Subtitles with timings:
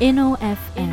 [0.00, 0.92] InnoFM,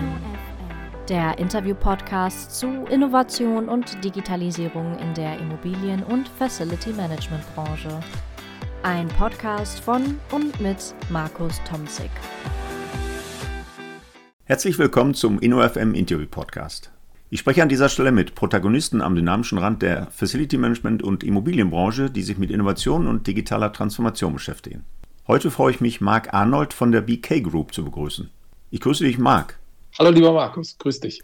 [1.08, 8.02] der Interview-Podcast zu Innovation und Digitalisierung in der Immobilien- und Facility-Management-Branche.
[8.84, 12.10] Ein Podcast von und mit Markus Tomzig.
[14.44, 16.92] Herzlich willkommen zum InnoFM Interview Podcast.
[17.30, 22.10] Ich spreche an dieser Stelle mit Protagonisten am dynamischen Rand der Facility Management und Immobilienbranche,
[22.10, 24.84] die sich mit Innovation und digitaler Transformation beschäftigen.
[25.28, 28.32] Heute freue ich mich, Marc Arnold von der BK Group zu begrüßen.
[28.70, 29.58] Ich grüße dich, Marc.
[29.98, 31.22] Hallo, lieber Markus, grüß dich.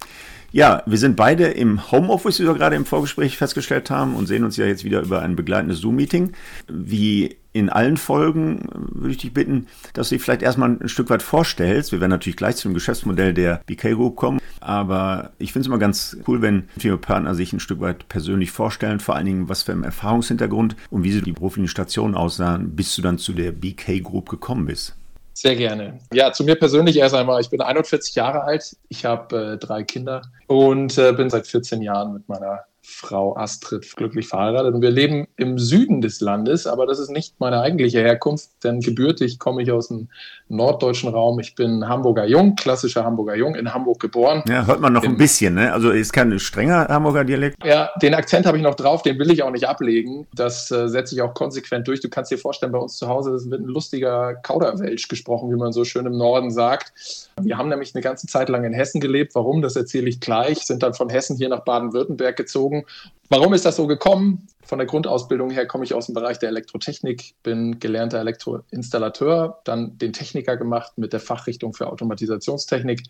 [0.54, 4.44] Ja, wir sind beide im Homeoffice, wie wir gerade im Vorgespräch festgestellt haben, und sehen
[4.44, 6.32] uns ja jetzt wieder über ein begleitendes Zoom-Meeting.
[6.68, 11.09] Wie in allen Folgen würde ich dich bitten, dass du dich vielleicht erstmal ein Stück
[11.09, 11.91] weit vorstellst.
[11.91, 15.80] Wir werden natürlich gleich zum Geschäftsmodell der BK Group kommen, aber ich finde es immer
[15.80, 16.70] ganz cool, wenn
[17.02, 21.04] Partner sich ein Stück weit persönlich vorstellen, vor allen Dingen, was für ein Erfahrungshintergrund und
[21.04, 24.96] wie sie die beruflichen Stationen aussahen, bis du dann zu der BK Group gekommen bist.
[25.44, 26.00] Sehr gerne.
[26.14, 27.42] Ja, zu mir persönlich erst einmal.
[27.42, 28.78] Ich bin 41 Jahre alt.
[28.88, 33.94] Ich habe äh, drei Kinder und äh, bin seit 14 Jahren mit meiner Frau Astrid
[33.98, 34.74] glücklich verheiratet.
[34.74, 38.80] Und wir leben im Süden des Landes, aber das ist nicht meine eigentliche Herkunft, denn
[38.80, 40.08] gebürtig komme ich aus dem
[40.55, 41.40] norddeutschen Raum.
[41.40, 44.43] Ich bin Hamburger Jung, klassischer Hamburger Jung, in Hamburg geboren.
[44.48, 45.73] Ja, hört man noch Im, ein bisschen, ne?
[45.73, 47.63] Also ist kein strenger Hamburger Dialekt.
[47.65, 50.27] Ja, den Akzent habe ich noch drauf, den will ich auch nicht ablegen.
[50.34, 51.99] Das äh, setze ich auch konsequent durch.
[51.99, 55.55] Du kannst dir vorstellen, bei uns zu Hause das wird ein lustiger Kauderwelsch gesprochen, wie
[55.55, 56.93] man so schön im Norden sagt.
[57.41, 59.35] Wir haben nämlich eine ganze Zeit lang in Hessen gelebt.
[59.35, 59.62] Warum?
[59.62, 60.60] Das erzähle ich gleich.
[60.60, 62.85] Sind dann von Hessen hier nach Baden-Württemberg gezogen.
[63.29, 64.47] Warum ist das so gekommen?
[64.66, 69.97] Von der Grundausbildung her komme ich aus dem Bereich der Elektrotechnik, bin gelernter Elektroinstallateur, dann
[69.97, 73.03] den Techniker gemacht mit der Fachrichtung für Automatisationstechnik,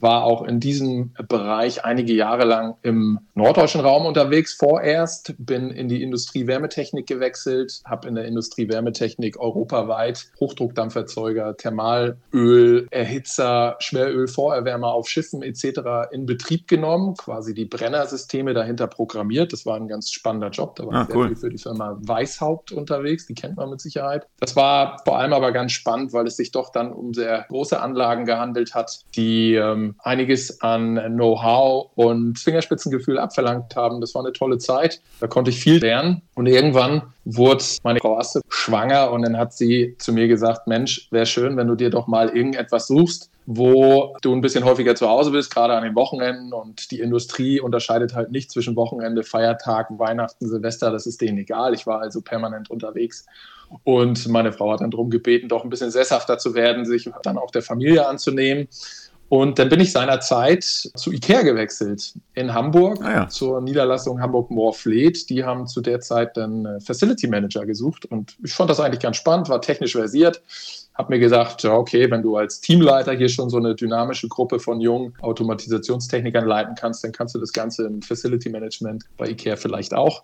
[0.00, 5.88] war auch in diesem Bereich einige Jahre lang im norddeutschen Raum unterwegs vorerst, bin in
[5.88, 16.10] die Industrie-Wärmetechnik gewechselt, habe in der Industrie-Wärmetechnik europaweit Hochdruckdampferzeuger, Thermalöl, Erhitzer, Schwerölvorerwärmer auf Schiffen etc.
[16.10, 19.52] in Betrieb genommen, quasi die Brennersysteme dahinter programmiert.
[19.56, 20.76] Das war ein ganz spannender Job.
[20.76, 21.34] Da war ah, cool.
[21.34, 24.26] für die Firma Weishaupt unterwegs, die kennt man mit Sicherheit.
[24.38, 27.80] Das war vor allem aber ganz spannend, weil es sich doch dann um sehr große
[27.80, 34.02] Anlagen gehandelt hat, die ähm, einiges an Know-how und Fingerspitzengefühl abverlangt haben.
[34.02, 35.00] Das war eine tolle Zeit.
[35.20, 36.20] Da konnte ich viel lernen.
[36.34, 41.08] Und irgendwann wurde meine Frau Aste schwanger und dann hat sie zu mir gesagt, Mensch,
[41.10, 45.08] wäre schön, wenn du dir doch mal irgendetwas suchst, wo du ein bisschen häufiger zu
[45.08, 46.52] Hause bist, gerade an den Wochenenden.
[46.52, 50.90] Und die Industrie unterscheidet halt nicht zwischen Wochenende, Feiertagen, Weihnachten, Silvester.
[50.90, 51.72] Das ist denen egal.
[51.72, 53.24] Ich war also permanent unterwegs.
[53.84, 57.38] Und meine Frau hat dann darum gebeten, doch ein bisschen sesshafter zu werden, sich dann
[57.38, 58.68] auch der Familie anzunehmen.
[59.28, 63.28] Und dann bin ich seinerzeit zu IKEA gewechselt in Hamburg ah ja.
[63.28, 65.28] zur Niederlassung Hamburg-Moorfleet.
[65.30, 69.16] Die haben zu der Zeit dann Facility Manager gesucht und ich fand das eigentlich ganz
[69.16, 70.42] spannend, war technisch versiert.
[70.96, 71.18] Hab mir
[71.62, 76.46] ja, okay, wenn du als Teamleiter hier schon so eine dynamische Gruppe von jungen Automatisationstechnikern
[76.46, 80.22] leiten kannst, dann kannst du das Ganze im Facility Management bei IKEA vielleicht auch.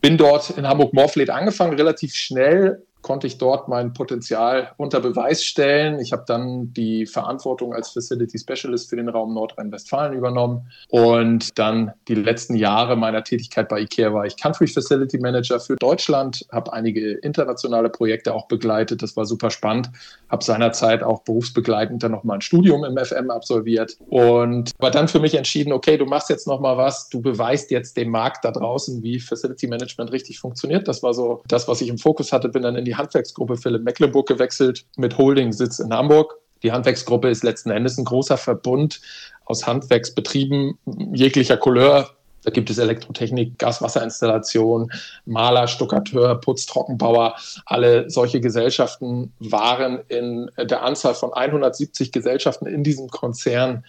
[0.00, 5.98] Bin dort in Hamburg-Morfleet angefangen, relativ schnell konnte ich dort mein Potenzial unter Beweis stellen.
[5.98, 11.94] Ich habe dann die Verantwortung als Facility Specialist für den Raum Nordrhein-Westfalen übernommen und dann
[12.06, 16.70] die letzten Jahre meiner Tätigkeit bei IKEA war ich Country Facility Manager für Deutschland, habe
[16.74, 19.02] einige internationale Projekte auch begleitet.
[19.02, 19.90] Das war super spannend.
[20.28, 25.18] Habe seinerzeit auch berufsbegleitend dann nochmal ein Studium im FM absolviert und war dann für
[25.18, 29.02] mich entschieden, okay, du machst jetzt nochmal was, du beweist jetzt dem Markt da draußen,
[29.02, 30.86] wie Facility Management richtig funktioniert.
[30.86, 33.84] Das war so das, was ich im Fokus hatte, bin dann in die Handwerksgruppe Philipp
[33.84, 36.34] Mecklenburg gewechselt mit Holding-Sitz in Hamburg.
[36.62, 39.00] Die Handwerksgruppe ist letzten Endes ein großer Verbund
[39.44, 40.78] aus Handwerksbetrieben
[41.14, 42.10] jeglicher Couleur.
[42.44, 44.90] Da gibt es Elektrotechnik, Gaswasserinstallation,
[45.24, 47.34] Maler, Stuckateur, Putztrockenbauer.
[47.66, 53.84] Alle solche Gesellschaften waren in der Anzahl von 170 Gesellschaften in diesem Konzern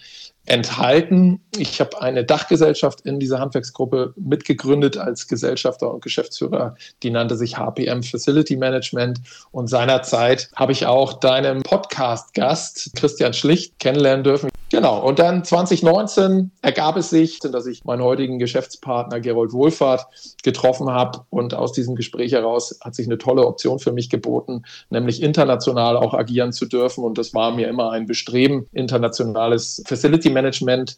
[0.50, 1.40] enthalten.
[1.58, 6.76] Ich habe eine Dachgesellschaft in dieser Handwerksgruppe mitgegründet als Gesellschafter und Geschäftsführer.
[7.04, 9.22] Die nannte sich HPM Facility Management.
[9.52, 14.50] Und seinerzeit habe ich auch deinem Podcast-Gast Christian Schlicht kennenlernen dürfen.
[14.72, 20.06] Genau, und dann 2019 ergab es sich, dass ich meinen heutigen Geschäftspartner Gerold Wohlfahrt
[20.44, 24.62] getroffen habe und aus diesem Gespräch heraus hat sich eine tolle Option für mich geboten,
[24.92, 30.30] nämlich international auch agieren zu dürfen und das war mir immer ein Bestreben, internationales Facility
[30.30, 30.39] Management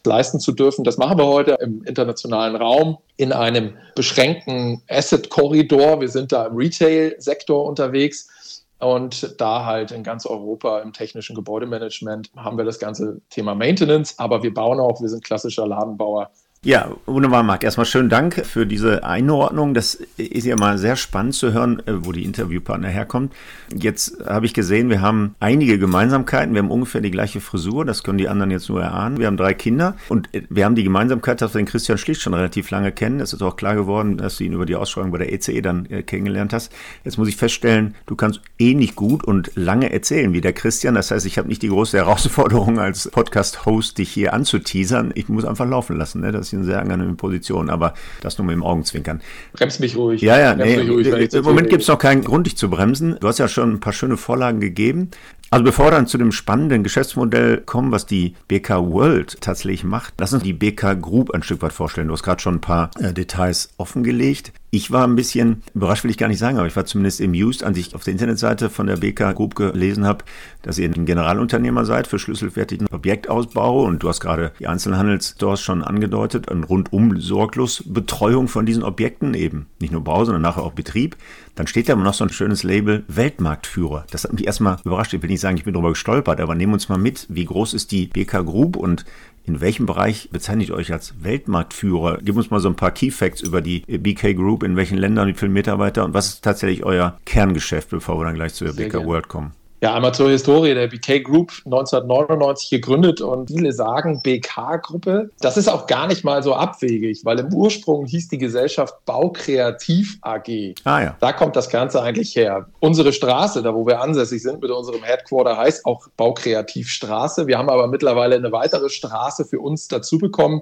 [0.06, 0.84] leisten zu dürfen.
[0.84, 6.02] Das machen wir heute im internationalen Raum in einem beschränkten Asset-Korridor.
[6.02, 12.32] Wir sind da im Retail-Sektor unterwegs und da halt in ganz Europa im technischen Gebäudemanagement
[12.36, 16.32] haben wir das ganze Thema Maintenance, aber wir bauen auch, wir sind klassischer Ladenbauer
[16.64, 17.64] Ja, wunderbar, Marc.
[17.64, 19.74] Erstmal schönen Dank für diese Einordnung.
[19.74, 23.34] Das ist ja mal sehr spannend zu hören, äh, wo die Interviewpartner herkommt.
[23.74, 26.54] Jetzt habe ich gesehen, wir haben einige Gemeinsamkeiten.
[26.54, 27.84] Wir haben ungefähr die gleiche Frisur.
[27.84, 29.18] Das können die anderen jetzt nur erahnen.
[29.18, 32.22] Wir haben drei Kinder und äh, wir haben die Gemeinsamkeit, dass wir den Christian Schlicht
[32.22, 33.22] schon relativ lange kennen.
[33.22, 35.62] Es ist auch klar geworden, dass du ihn über die Ausschreibung bei der ECE e
[35.62, 36.72] dann äh, kennengelernt hast.
[37.04, 40.94] Jetzt muss ich feststellen, du kannst ähnlich gut und lange erzählen wie der Christian.
[40.94, 45.12] Das heißt, ich habe nicht die große Herausforderung als Podcast-Host, dich hier anzuteasern.
[45.16, 46.22] Ich muss einfach laufen lassen.
[46.22, 46.32] Ne?
[46.32, 49.22] Das eine sehr angenehme Position, aber das nur mit dem Augenzwinkern.
[49.54, 50.22] Bremst mich ruhig.
[50.22, 53.18] Ja, ja, nee, ruhig, im Moment gibt es noch keinen Grund, dich zu bremsen.
[53.20, 55.12] Du hast ja schon ein paar schöne Vorlagen gegeben.
[55.54, 60.14] Also bevor wir dann zu dem spannenden Geschäftsmodell kommen, was die BK World tatsächlich macht,
[60.18, 62.08] lass uns die BK Group ein Stück weit vorstellen.
[62.08, 64.54] Du hast gerade schon ein paar äh, Details offengelegt.
[64.70, 67.66] Ich war ein bisschen überrascht, will ich gar nicht sagen, aber ich war zumindest amused,
[67.66, 70.24] als ich auf der Internetseite von der BK Group gelesen habe,
[70.62, 75.84] dass ihr ein Generalunternehmer seid für schlüsselfertigen Objektausbau und du hast gerade die Einzelhandelsstores schon
[75.84, 80.72] angedeutet, eine rundum sorglos Betreuung von diesen Objekten eben, nicht nur Bau, sondern nachher auch
[80.72, 81.18] Betrieb.
[81.62, 84.08] Dann steht da immer noch so ein schönes Label Weltmarktführer.
[84.10, 85.14] Das hat mich erstmal überrascht.
[85.14, 87.76] Ich will nicht sagen, ich bin darüber gestolpert, aber nehmen uns mal mit, wie groß
[87.76, 89.06] ist die BK Group und
[89.46, 92.18] in welchem Bereich bezeichnet ihr euch als Weltmarktführer?
[92.24, 95.28] Gib uns mal so ein paar Key Facts über die BK Group, in welchen Ländern,
[95.28, 98.74] wie viele Mitarbeiter und was ist tatsächlich euer Kerngeschäft, bevor wir dann gleich zu der
[98.74, 99.08] Sehr BK gerne.
[99.08, 99.52] World kommen.
[99.84, 100.76] Ja, einmal zur Historie.
[100.76, 105.32] Der BK Group 1999 gegründet und viele sagen BK-Gruppe.
[105.40, 110.20] Das ist auch gar nicht mal so abwegig, weil im Ursprung hieß die Gesellschaft Baukreativ
[110.22, 110.76] AG.
[110.84, 111.16] Ah ja.
[111.20, 112.68] Da kommt das Ganze eigentlich her.
[112.80, 117.48] Unsere Straße, da wo wir ansässig sind mit unserem Headquarter, heißt auch Baukreativstraße.
[117.48, 120.62] Wir haben aber mittlerweile eine weitere Straße für uns dazu bekommen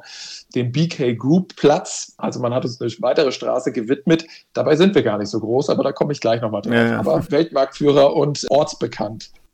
[0.55, 2.13] den BK Group Platz.
[2.17, 4.25] Also man hat uns eine weitere Straße gewidmet.
[4.53, 6.73] Dabei sind wir gar nicht so groß, aber da komme ich gleich nochmal drauf.
[6.73, 6.99] Ja, ja.
[6.99, 9.08] Aber Weltmarktführer und ortsbekannt.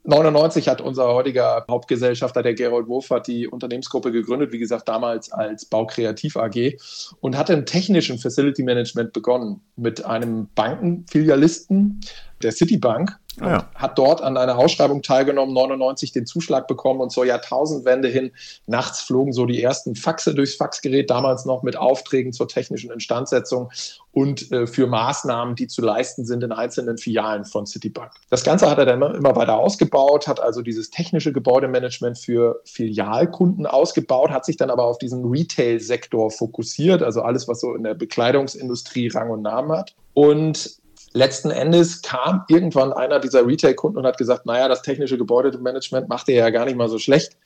[0.08, 5.66] 99 hat unser heutiger Hauptgesellschafter, der Gerold Wurfert, die Unternehmensgruppe gegründet, wie gesagt, damals als
[5.66, 6.78] Baukreativ AG
[7.22, 12.02] und hat im technischen Facility Management begonnen mit einem Bankenfilialisten
[12.44, 13.70] der Citibank Ah, ja.
[13.76, 18.32] Hat dort an einer Ausschreibung teilgenommen, 99 den Zuschlag bekommen und zur Jahrtausendwende hin
[18.66, 23.70] nachts flogen so die ersten Faxe durchs Faxgerät, damals noch mit Aufträgen zur technischen Instandsetzung
[24.12, 28.12] und äh, für Maßnahmen, die zu leisten sind in einzelnen Filialen von Citibank.
[28.30, 33.66] Das Ganze hat er dann immer weiter ausgebaut, hat also dieses technische Gebäudemanagement für Filialkunden
[33.66, 37.94] ausgebaut, hat sich dann aber auf diesen Retail-Sektor fokussiert, also alles, was so in der
[37.94, 39.96] Bekleidungsindustrie Rang und Namen hat.
[40.14, 40.80] Und
[41.16, 46.28] letzten Endes kam irgendwann einer dieser Retail-Kunden und hat gesagt, naja, das technische Gebäudemanagement macht
[46.28, 47.38] ihr ja gar nicht mal so schlecht.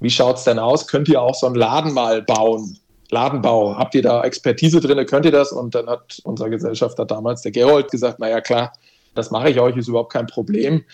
[0.00, 0.88] Wie schaut es denn aus?
[0.88, 2.78] Könnt ihr auch so einen Laden mal bauen?
[3.10, 5.04] Ladenbau, habt ihr da Expertise drin?
[5.06, 5.52] Könnt ihr das?
[5.52, 8.72] Und dann hat unser Gesellschafter damals, der Gerold, gesagt, naja klar,
[9.14, 10.84] das mache ich euch, ist überhaupt kein Problem.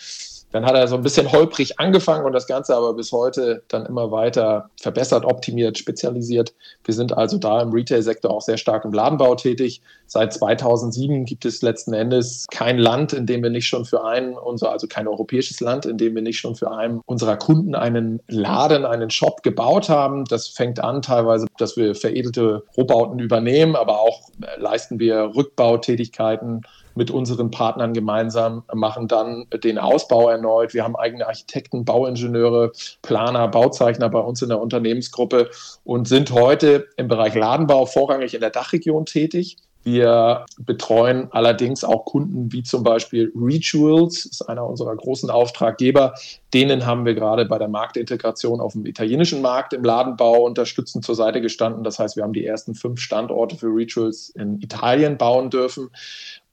[0.51, 3.85] Dann hat er so ein bisschen holprig angefangen und das Ganze aber bis heute dann
[3.85, 6.53] immer weiter verbessert, optimiert, spezialisiert.
[6.83, 9.81] Wir sind also da im Retail-Sektor auch sehr stark im Ladenbau tätig.
[10.07, 14.33] Seit 2007 gibt es letzten Endes kein Land, in dem wir nicht schon für einen
[14.33, 18.19] unser, also kein europäisches Land, in dem wir nicht schon für einen unserer Kunden einen
[18.27, 20.25] Laden, einen Shop gebaut haben.
[20.25, 26.63] Das fängt an teilweise, dass wir veredelte Rohbauten übernehmen, aber auch leisten wir Rückbautätigkeiten
[26.95, 30.73] mit unseren Partnern gemeinsam, machen dann den Ausbau erneut.
[30.73, 32.71] Wir haben eigene Architekten, Bauingenieure,
[33.01, 35.49] Planer, Bauzeichner bei uns in der Unternehmensgruppe
[35.83, 39.57] und sind heute im Bereich Ladenbau vorrangig in der Dachregion tätig.
[39.83, 46.13] Wir betreuen allerdings auch Kunden wie zum Beispiel Rituals, ist einer unserer großen Auftraggeber.
[46.53, 51.15] Denen haben wir gerade bei der Marktintegration auf dem italienischen Markt im Ladenbau unterstützend zur
[51.15, 51.83] Seite gestanden.
[51.83, 55.89] Das heißt, wir haben die ersten fünf Standorte für Rituals in Italien bauen dürfen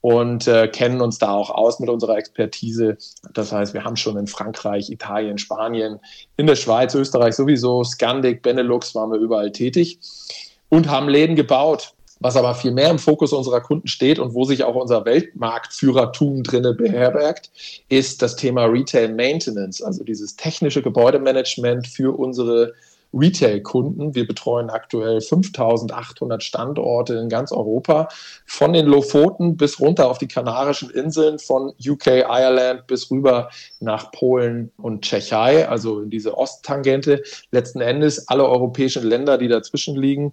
[0.00, 2.96] und äh, kennen uns da auch aus mit unserer Expertise.
[3.32, 5.98] Das heißt, wir haben schon in Frankreich, Italien, Spanien,
[6.36, 9.98] in der Schweiz, Österreich sowieso, Scandic, Benelux waren wir überall tätig
[10.68, 11.92] und haben Läden gebaut.
[12.18, 16.44] Was aber viel mehr im Fokus unserer Kunden steht und wo sich auch unser Weltmarktführertum
[16.44, 17.50] drinne beherbergt,
[17.90, 22.72] ist das Thema Retail Maintenance, also dieses technische Gebäudemanagement für unsere
[23.18, 24.14] Retail-Kunden.
[24.14, 28.08] Wir betreuen aktuell 5800 Standorte in ganz Europa,
[28.44, 34.12] von den Lofoten bis runter auf die Kanarischen Inseln, von UK, Ireland bis rüber nach
[34.12, 37.22] Polen und Tschechei, also in diese Osttangente.
[37.50, 40.32] Letzten Endes alle europäischen Länder, die dazwischen liegen,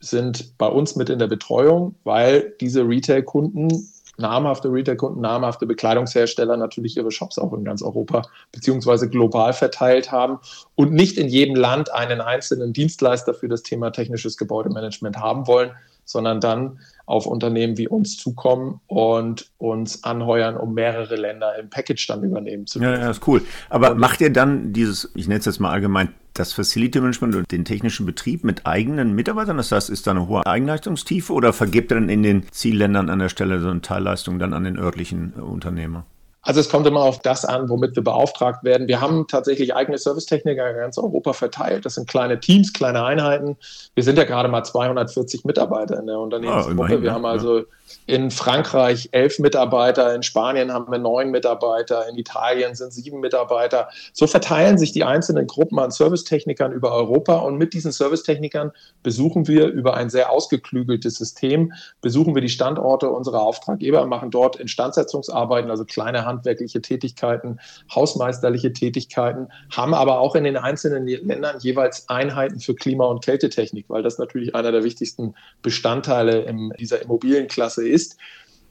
[0.00, 6.96] sind bei uns mit in der Betreuung, weil diese Retail-Kunden namhafte Retail-Kunden, namhafte Bekleidungshersteller natürlich
[6.96, 10.38] ihre Shops auch in ganz Europa beziehungsweise global verteilt haben
[10.74, 15.72] und nicht in jedem Land einen einzelnen Dienstleister für das Thema technisches Gebäudemanagement haben wollen,
[16.04, 22.06] sondern dann auf Unternehmen wie uns zukommen und uns anheuern, um mehrere Länder im Package
[22.06, 22.94] dann übernehmen zu können.
[22.94, 23.42] Ja, ja, ist cool.
[23.70, 27.50] Aber macht ihr dann dieses, ich nenne es jetzt mal allgemein, das Facility Management und
[27.50, 29.56] den technischen Betrieb mit eigenen Mitarbeitern?
[29.56, 33.18] Das heißt, ist da eine hohe Eigenleistungstiefe oder vergibt ihr dann in den Zielländern an
[33.18, 36.04] der Stelle so eine Teilleistung dann an den örtlichen Unternehmer?
[36.44, 38.88] Also es kommt immer auf das an, womit wir beauftragt werden.
[38.88, 41.84] Wir haben tatsächlich eigene Servicetechniker in ganz Europa verteilt.
[41.84, 43.56] Das sind kleine Teams, kleine Einheiten.
[43.94, 46.96] Wir sind ja gerade mal 240 Mitarbeiter in der Unternehmensgruppe.
[46.96, 47.64] Ah, wir haben also ja
[48.06, 53.88] in Frankreich elf Mitarbeiter, in Spanien haben wir neun Mitarbeiter, in Italien sind sieben Mitarbeiter.
[54.12, 58.72] So verteilen sich die einzelnen Gruppen an Servicetechnikern über Europa und mit diesen Servicetechnikern
[59.02, 64.56] besuchen wir über ein sehr ausgeklügeltes System, besuchen wir die Standorte unserer Auftraggeber, machen dort
[64.56, 67.60] Instandsetzungsarbeiten, also kleine handwerkliche Tätigkeiten,
[67.94, 73.86] hausmeisterliche Tätigkeiten, haben aber auch in den einzelnen Ländern jeweils Einheiten für Klima- und Kältetechnik,
[73.88, 78.16] weil das natürlich einer der wichtigsten Bestandteile in dieser Immobilienklasse ist.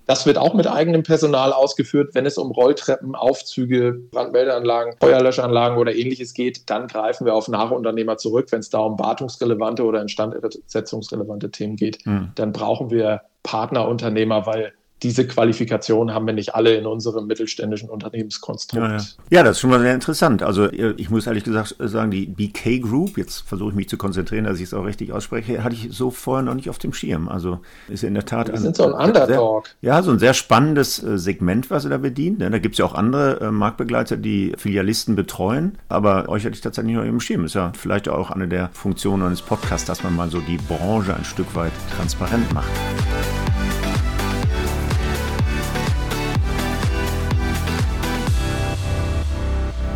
[0.08, 2.13] Das wird auch mit eigenem Personal ausgeführt.
[2.13, 8.18] Wenn es um Rolltreppen, Aufzüge, Brandmeldeanlagen, Feuerlöschanlagen oder ähnliches geht, dann greifen wir auf Nachunternehmer
[8.18, 8.48] zurück.
[8.51, 12.32] Wenn es da um wartungsrelevante oder instandsetzungsrelevante Themen geht, mhm.
[12.36, 18.86] dann brauchen wir Partnerunternehmer, weil diese Qualifikation haben wir nicht alle in unserem mittelständischen Unternehmenskonstrukt.
[18.86, 19.03] Ja, ja.
[19.31, 20.43] ja, das ist schon mal sehr interessant.
[20.43, 24.46] Also ich muss ehrlich gesagt sagen, die BK Group, jetzt versuche ich mich zu konzentrieren,
[24.46, 27.29] dass ich es auch richtig ausspreche, hatte ich so vorher noch nicht auf dem Schirm.
[27.29, 29.67] Also ist in der Tat Wir ein, sind so ein Underdog.
[29.67, 32.39] Sehr, ja, so ein sehr spannendes äh, Segment, was ihr da bedient.
[32.39, 32.51] Ne?
[32.51, 36.62] Da gibt es ja auch andere äh, Marktbegleiter, die Filialisten betreuen, aber euch hatte ich
[36.62, 37.46] tatsächlich noch im Schirm.
[37.46, 41.15] Ist ja vielleicht auch eine der Funktionen eines Podcasts, dass man mal so die Branche
[41.15, 42.70] ein Stück weit transparent macht.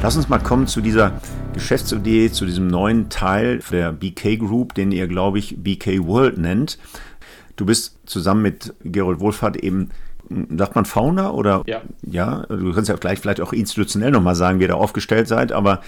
[0.06, 1.20] Lass uns mal kommen zu dieser
[1.56, 6.78] Geschäftsidee, zu diesem neuen Teil der BK Group, den ihr, glaube ich, BK World nennt.
[7.56, 9.90] Du bist zusammen mit Gerold Wohlfahrt eben,
[10.56, 11.64] sagt man Fauna oder?
[11.66, 11.82] Ja.
[12.04, 15.52] Ja, du kannst ja gleich vielleicht auch institutionell nochmal sagen, wie ihr da aufgestellt seid,
[15.52, 15.82] aber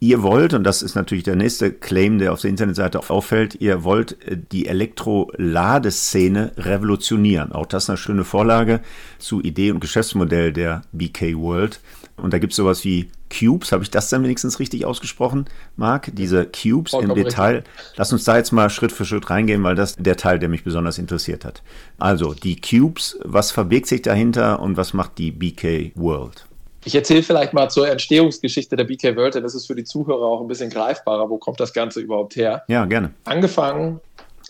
[0.00, 3.84] Ihr wollt, und das ist natürlich der nächste Claim, der auf der Internetseite auffällt, ihr
[3.84, 7.52] wollt äh, die Elektroladeszene revolutionieren.
[7.52, 8.80] Auch das ist eine schöne Vorlage
[9.20, 11.80] zu Idee und Geschäftsmodell der BK World.
[12.16, 15.46] Und da gibt es sowas wie Cubes, habe ich das dann wenigstens richtig ausgesprochen,
[15.76, 16.14] Marc?
[16.14, 17.56] Diese Cubes Vollkommen im Detail.
[17.56, 17.72] Richtig.
[17.96, 20.64] Lass uns da jetzt mal Schritt für Schritt reingehen, weil das der Teil, der mich
[20.64, 21.62] besonders interessiert hat.
[21.98, 26.46] Also die Cubes, was verbirgt sich dahinter und was macht die BK World?
[26.84, 30.26] Ich erzähle vielleicht mal zur Entstehungsgeschichte der BK World, denn das ist für die Zuhörer
[30.26, 31.30] auch ein bisschen greifbarer.
[31.30, 32.64] Wo kommt das Ganze überhaupt her?
[32.66, 33.12] Ja, gerne.
[33.24, 34.00] Angefangen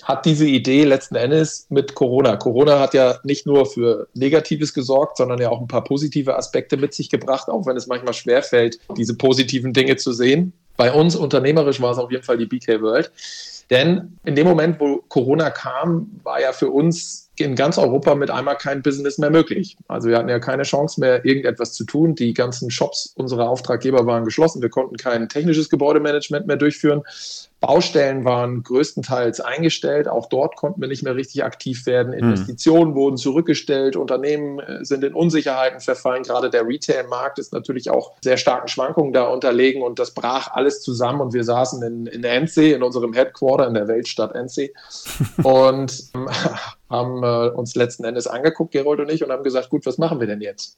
[0.03, 2.37] hat diese Idee letzten Endes mit Corona.
[2.37, 6.77] Corona hat ja nicht nur für Negatives gesorgt, sondern ja auch ein paar positive Aspekte
[6.77, 10.53] mit sich gebracht, auch wenn es manchmal schwerfällt, diese positiven Dinge zu sehen.
[10.77, 13.13] Bei uns unternehmerisch war es auf jeden Fall die BK World.
[13.71, 18.31] Denn in dem Moment, wo Corona kam, war ja für uns in ganz Europa mit
[18.31, 19.77] einmal kein Business mehr möglich.
[19.89, 22.15] Also wir hatten ja keine Chance mehr, irgendetwas zu tun.
[22.15, 24.61] Die ganzen Shops unserer Auftraggeber waren geschlossen.
[24.61, 27.03] Wir konnten kein technisches Gebäudemanagement mehr durchführen.
[27.63, 30.09] Baustellen waren größtenteils eingestellt.
[30.09, 32.13] Auch dort konnten wir nicht mehr richtig aktiv werden.
[32.13, 32.19] Hm.
[32.19, 32.97] Investitionen mhm.
[32.97, 33.95] wurden zurückgestellt.
[33.95, 36.25] Unternehmen äh, sind in Unsicherheiten verfallen.
[36.25, 39.83] Gerade der Retail-Markt ist natürlich auch sehr starken Schwankungen da unterlegen.
[39.83, 41.21] Und das brach alles zusammen.
[41.21, 44.75] Und wir saßen in, in Ennsee, in unserem Headquarter in der Weltstadt Ennsee.
[45.45, 46.29] und ähm,
[46.91, 50.19] haben äh, uns letzten Endes angeguckt, Gerold und ich, und haben gesagt, gut, was machen
[50.19, 50.77] wir denn jetzt?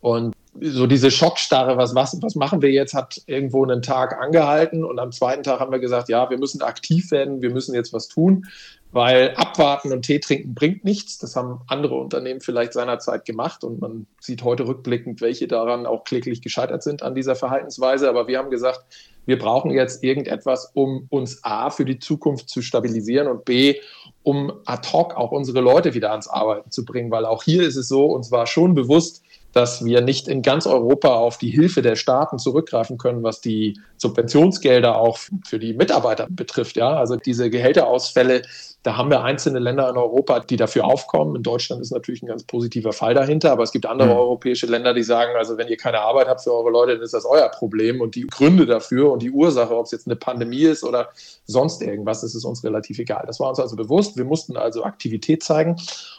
[0.00, 4.84] Und so diese Schockstarre, was, was, was machen wir jetzt, hat irgendwo einen Tag angehalten
[4.84, 7.92] und am zweiten Tag haben wir gesagt, ja, wir müssen aktiv werden, wir müssen jetzt
[7.92, 8.46] was tun,
[8.92, 11.18] weil abwarten und Tee trinken bringt nichts.
[11.18, 16.04] Das haben andere Unternehmen vielleicht seinerzeit gemacht und man sieht heute rückblickend, welche daran auch
[16.04, 18.08] kläglich gescheitert sind an dieser Verhaltensweise.
[18.08, 18.80] Aber wir haben gesagt,
[19.26, 23.74] wir brauchen jetzt irgendetwas, um uns A für die Zukunft zu stabilisieren und B,
[24.22, 27.76] um ad hoc auch unsere Leute wieder ans Arbeiten zu bringen, weil auch hier ist
[27.76, 29.22] es so, uns war schon bewusst,
[29.56, 33.80] dass wir nicht in ganz Europa auf die Hilfe der Staaten zurückgreifen können, was die
[33.96, 36.76] Subventionsgelder auch für die Mitarbeiter betrifft.
[36.76, 38.42] Ja, also diese Gehälterausfälle,
[38.82, 41.36] da haben wir einzelne Länder in Europa, die dafür aufkommen.
[41.36, 44.16] In Deutschland ist natürlich ein ganz positiver Fall dahinter, aber es gibt andere mhm.
[44.16, 47.14] europäische Länder, die sagen, also wenn ihr keine Arbeit habt für eure Leute, dann ist
[47.14, 48.02] das euer Problem.
[48.02, 51.08] Und die Gründe dafür und die Ursache, ob es jetzt eine Pandemie ist oder
[51.46, 53.24] sonst irgendwas, das ist uns relativ egal.
[53.26, 54.18] Das war uns also bewusst.
[54.18, 55.76] Wir mussten also Aktivität zeigen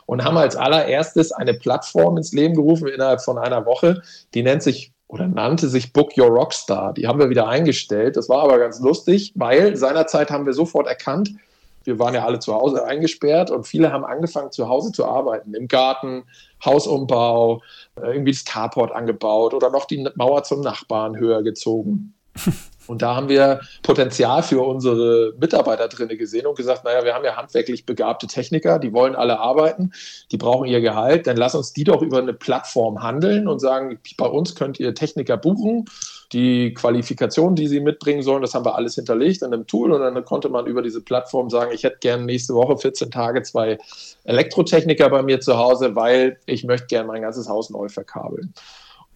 [0.08, 4.02] und haben als allererstes eine Plattform ins Leben gerufen innerhalb von einer Woche.
[4.34, 6.94] Die nennt sich oder nannte sich Book Your Rockstar.
[6.94, 8.16] Die haben wir wieder eingestellt.
[8.18, 11.32] Das war aber ganz lustig, weil seinerzeit haben wir sofort erkannt,
[11.84, 15.54] wir waren ja alle zu Hause eingesperrt und viele haben angefangen, zu Hause zu arbeiten,
[15.54, 16.26] im Garten,
[16.64, 17.62] Hausumbau,
[17.96, 22.14] äh, irgendwie das Carport angebaut oder noch die Mauer zum Nachbarn höher gezogen.
[22.88, 27.26] Und da haben wir Potenzial für unsere Mitarbeiter drin gesehen und gesagt, naja, wir haben
[27.26, 29.92] ja handwerklich begabte Techniker, die wollen alle arbeiten,
[30.32, 34.00] die brauchen ihr Gehalt, dann lass uns die doch über eine Plattform handeln und sagen,
[34.18, 35.86] bei uns könnt ihr Techniker buchen,
[36.34, 40.02] die Qualifikation, die sie mitbringen sollen, das haben wir alles hinterlegt in einem Tool und
[40.02, 43.78] dann konnte man über diese Plattform sagen, ich hätte gerne nächste Woche 14 Tage zwei
[44.24, 48.54] Elektrotechniker bei mir zu Hause, weil ich möchte gerne mein ganzes Haus neu verkabeln.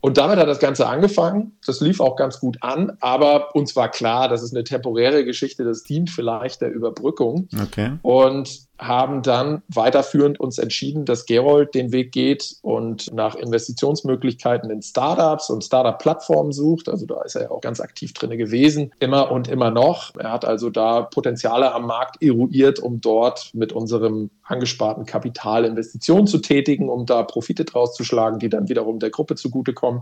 [0.02, 1.58] Und damit hat das Ganze angefangen.
[1.66, 5.64] Das lief auch ganz gut an, aber uns war klar, das ist eine temporäre Geschichte,
[5.64, 7.48] das dient vielleicht der Überbrückung.
[7.62, 7.94] Okay.
[8.02, 14.82] Und haben dann weiterführend uns entschieden, dass Gerold den Weg geht und nach Investitionsmöglichkeiten in
[14.82, 16.90] Startups und Startup-Plattformen sucht.
[16.90, 20.16] Also da ist er ja auch ganz aktiv drin gewesen, immer und immer noch.
[20.16, 26.26] Er hat also da Potenziale am Markt eruiert, um dort mit unserem angesparten Kapital Investitionen
[26.26, 30.02] zu tätigen, um da Profite draus zu schlagen, die dann wiederum der Gruppe zugutekommen.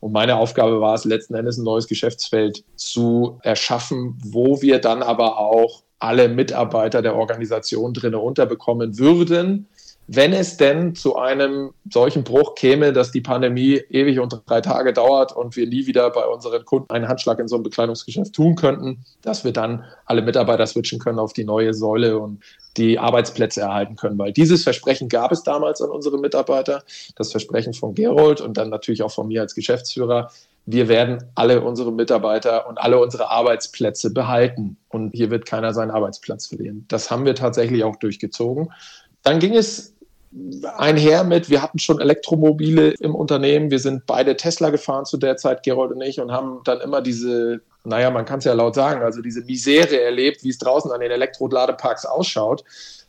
[0.00, 5.02] Und meine Aufgabe war es letzten Endes, ein neues Geschäftsfeld zu erschaffen, wo wir dann
[5.02, 9.68] aber auch alle Mitarbeiter der Organisation drin unterbekommen würden,
[10.12, 14.92] wenn es denn zu einem solchen Bruch käme, dass die Pandemie ewig und drei Tage
[14.92, 18.56] dauert und wir nie wieder bei unseren Kunden einen Handschlag in so einem Bekleidungsgeschäft tun
[18.56, 22.40] könnten, dass wir dann alle Mitarbeiter switchen können auf die neue Säule und
[22.76, 24.18] die Arbeitsplätze erhalten können.
[24.18, 26.82] Weil dieses Versprechen gab es damals an unsere Mitarbeiter,
[27.14, 30.32] das Versprechen von Gerold und dann natürlich auch von mir als Geschäftsführer,
[30.72, 34.76] wir werden alle unsere Mitarbeiter und alle unsere Arbeitsplätze behalten.
[34.88, 36.84] Und hier wird keiner seinen Arbeitsplatz verlieren.
[36.88, 38.72] Das haben wir tatsächlich auch durchgezogen.
[39.22, 39.94] Dann ging es
[40.76, 43.70] einher mit, wir hatten schon Elektromobile im Unternehmen.
[43.70, 47.02] Wir sind beide Tesla gefahren zu der Zeit, Gerold und ich, und haben dann immer
[47.02, 50.90] diese, naja, man kann es ja laut sagen, also diese Misere erlebt, wie es draußen
[50.92, 52.64] an den Elektroladeparks ausschaut.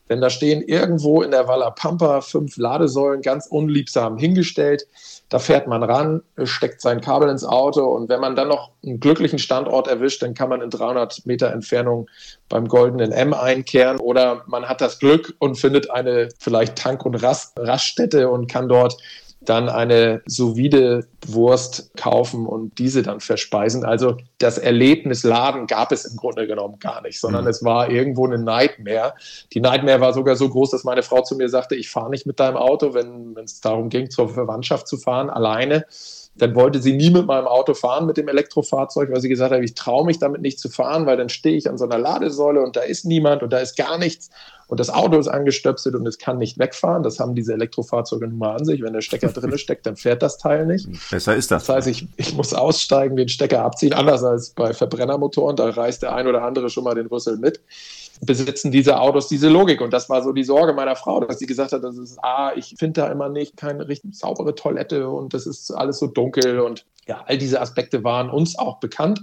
[0.09, 4.87] Denn da stehen irgendwo in der Walla Pampa fünf Ladesäulen ganz unliebsam hingestellt.
[5.31, 8.99] Da fährt man ran, steckt sein Kabel ins Auto und wenn man dann noch einen
[8.99, 12.09] glücklichen Standort erwischt, dann kann man in 300 Meter Entfernung
[12.49, 17.15] beim goldenen M einkehren oder man hat das Glück und findet eine vielleicht Tank- und
[17.15, 18.97] Rast Raststätte und kann dort
[19.41, 23.83] dann eine solide Wurst kaufen und diese dann verspeisen.
[23.83, 27.49] Also das Erlebnis Laden gab es im Grunde genommen gar nicht, sondern mhm.
[27.49, 29.15] es war irgendwo eine Nightmare.
[29.53, 32.27] Die Nightmare war sogar so groß, dass meine Frau zu mir sagte, ich fahre nicht
[32.27, 35.85] mit deinem Auto, wenn es darum ging, zur Verwandtschaft zu fahren, alleine.
[36.35, 39.61] Dann wollte sie nie mit meinem Auto fahren, mit dem Elektrofahrzeug, weil sie gesagt hat,
[39.61, 42.61] ich traue mich damit nicht zu fahren, weil dann stehe ich an so einer Ladesäule
[42.61, 44.29] und da ist niemand und da ist gar nichts
[44.71, 47.03] und das Auto ist angestöpselt und es kann nicht wegfahren.
[47.03, 48.81] Das haben diese Elektrofahrzeuge nun mal an sich.
[48.81, 50.87] Wenn der Stecker drin steckt, dann fährt das Teil nicht.
[51.11, 51.65] Besser ist das.
[51.65, 55.57] Das heißt, ich, ich muss aussteigen, den Stecker abziehen, anders als bei Verbrennermotoren.
[55.57, 57.59] Da reißt der ein oder andere schon mal den Rüssel mit
[58.21, 59.81] besitzen diese Autos diese Logik.
[59.81, 62.51] Und das war so die Sorge meiner Frau, dass sie gesagt hat, das ist, ah,
[62.55, 66.59] ich finde da immer nicht keine richtig saubere Toilette und das ist alles so dunkel
[66.59, 69.21] und ja, all diese Aspekte waren uns auch bekannt.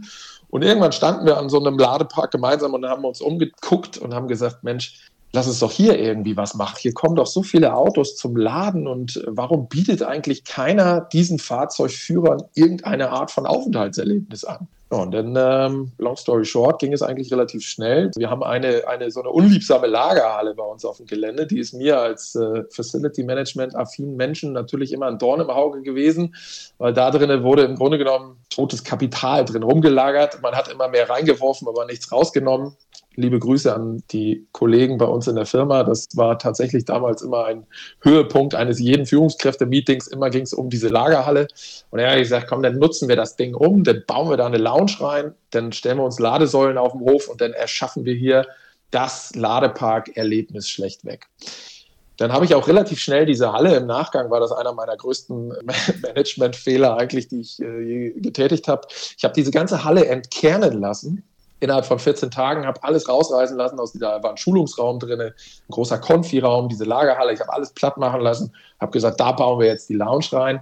[0.51, 4.29] Und irgendwann standen wir an so einem Ladepark gemeinsam und haben uns umgeguckt und haben
[4.29, 6.77] gesagt, Mensch, lass uns doch hier irgendwie was machen.
[6.79, 12.43] Hier kommen doch so viele Autos zum Laden und warum bietet eigentlich keiner diesen Fahrzeugführern
[12.55, 14.69] irgendeine Art von Aufenthaltserlebnis an?
[14.90, 18.11] Ja, und dann, ähm, long story short, ging es eigentlich relativ schnell.
[18.16, 21.46] Wir haben eine, eine so eine unliebsame Lagerhalle bei uns auf dem Gelände.
[21.46, 25.83] Die ist mir als äh, Facility Management affinen Menschen natürlich immer ein Dorn im Auge
[25.83, 26.35] gewesen,
[26.79, 30.40] weil da drinnen wurde im Grunde genommen totes Kapital drin rumgelagert.
[30.40, 32.74] Man hat immer mehr reingeworfen, aber nichts rausgenommen
[33.18, 35.83] liebe Grüße an die Kollegen bei uns in der Firma.
[35.83, 37.66] Das war tatsächlich damals immer ein
[38.00, 40.07] Höhepunkt eines jeden Führungskräfte-Meetings.
[40.07, 41.48] Immer ging es um diese Lagerhalle.
[41.90, 44.46] Und er hat gesagt, komm, dann nutzen wir das Ding um, dann bauen wir da
[44.46, 48.14] eine Lounge rein, dann stellen wir uns Ladesäulen auf dem Hof und dann erschaffen wir
[48.14, 48.46] hier
[48.92, 51.26] das Ladepark-Erlebnis schlechtweg.
[52.18, 53.76] Dann habe ich auch relativ schnell diese Halle.
[53.76, 55.48] Im Nachgang war das einer meiner größten
[56.02, 58.87] Managementfehler eigentlich, die ich äh, getätigt habe.
[59.16, 61.24] Ich habe diese ganze Halle entkernen lassen
[61.61, 63.81] innerhalb von 14 Tagen, habe alles rausreißen lassen.
[63.81, 65.33] Aus dieser war ein Schulungsraum drin, ein
[65.71, 67.33] großer Konfi-Raum, diese Lagerhalle.
[67.33, 70.61] Ich habe alles platt machen lassen, habe gesagt, da bauen wir jetzt die Lounge rein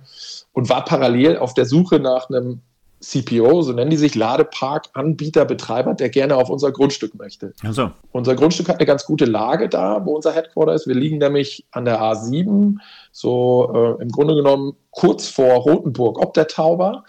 [0.53, 2.61] und war parallel auf der Suche nach einem
[3.01, 7.53] CPO, so nennen die sich, Ladepark-Anbieter, Betreiber, der gerne auf unser Grundstück möchte.
[7.63, 7.91] Also.
[8.13, 10.87] Unser Grundstück hat eine ganz gute Lage da, wo unser Headquarter ist.
[10.87, 12.77] Wir liegen nämlich an der A7,
[13.13, 17.05] so äh, im Grunde genommen kurz vor Rotenburg ob der Tauber.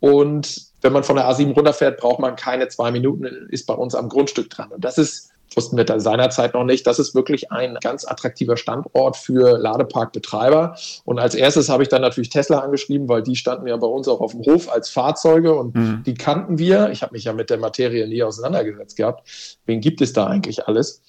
[0.00, 3.94] Und wenn man von der A7 runterfährt, braucht man keine zwei Minuten, ist bei uns
[3.94, 4.70] am Grundstück dran.
[4.70, 8.56] Und das ist, wussten wir da seinerzeit noch nicht, das ist wirklich ein ganz attraktiver
[8.56, 10.76] Standort für Ladeparkbetreiber.
[11.04, 14.06] Und als erstes habe ich dann natürlich Tesla angeschrieben, weil die standen ja bei uns
[14.08, 16.02] auch auf dem Hof als Fahrzeuge und mhm.
[16.06, 16.90] die kannten wir.
[16.90, 19.28] Ich habe mich ja mit der Materie nie auseinandergesetzt gehabt.
[19.66, 21.02] Wen gibt es da eigentlich alles?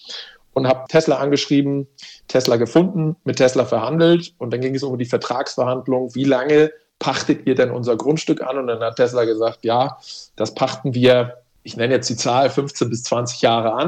[0.54, 1.88] Und habe Tesla angeschrieben,
[2.28, 7.48] Tesla gefunden, mit Tesla verhandelt und dann ging es um die Vertragsverhandlung, wie lange pachtet
[7.48, 8.58] ihr denn unser Grundstück an?
[8.58, 9.98] Und dann hat Tesla gesagt, ja,
[10.36, 13.88] das pachten wir, ich nenne jetzt die Zahl 15 bis 20 Jahre an.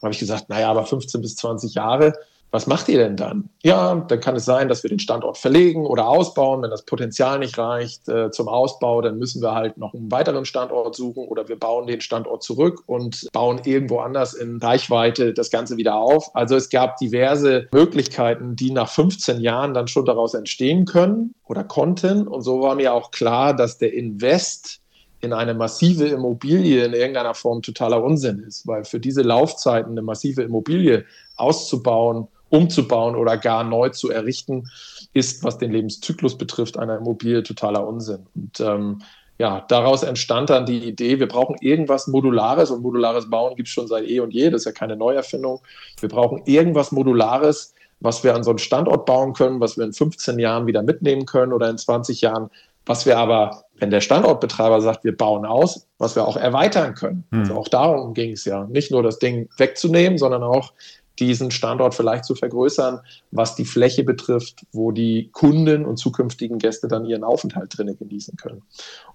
[0.00, 2.12] Dann habe ich gesagt, naja, aber 15 bis 20 Jahre,
[2.52, 3.48] was macht ihr denn dann?
[3.62, 6.62] Ja, dann kann es sein, dass wir den Standort verlegen oder ausbauen.
[6.62, 10.44] Wenn das Potenzial nicht reicht äh, zum Ausbau, dann müssen wir halt noch einen weiteren
[10.44, 15.50] Standort suchen oder wir bauen den Standort zurück und bauen irgendwo anders in Reichweite das
[15.50, 16.34] Ganze wieder auf.
[16.34, 21.62] Also es gab diverse Möglichkeiten, die nach 15 Jahren dann schon daraus entstehen können oder
[21.62, 22.26] konnten.
[22.26, 24.80] Und so war mir auch klar, dass der Invest
[25.20, 30.02] in eine massive Immobilie in irgendeiner Form totaler Unsinn ist, weil für diese Laufzeiten eine
[30.02, 31.04] massive Immobilie
[31.36, 34.68] auszubauen umzubauen oder gar neu zu errichten,
[35.12, 38.26] ist, was den Lebenszyklus betrifft, einer Immobilie totaler Unsinn.
[38.34, 39.02] Und ähm,
[39.38, 43.72] ja, daraus entstand dann die Idee, wir brauchen irgendwas Modulares und modulares Bauen gibt es
[43.72, 45.60] schon seit eh und je, das ist ja keine Neuerfindung.
[45.98, 49.94] Wir brauchen irgendwas Modulares, was wir an so einen Standort bauen können, was wir in
[49.94, 52.50] 15 Jahren wieder mitnehmen können oder in 20 Jahren,
[52.84, 57.24] was wir aber, wenn der Standortbetreiber sagt, wir bauen aus, was wir auch erweitern können.
[57.30, 57.40] Hm.
[57.40, 58.64] Also auch darum ging es ja.
[58.64, 60.72] Nicht nur das Ding wegzunehmen, sondern auch
[61.20, 66.88] diesen Standort vielleicht zu vergrößern, was die Fläche betrifft, wo die Kunden und zukünftigen Gäste
[66.88, 68.62] dann ihren Aufenthalt drinnen genießen können.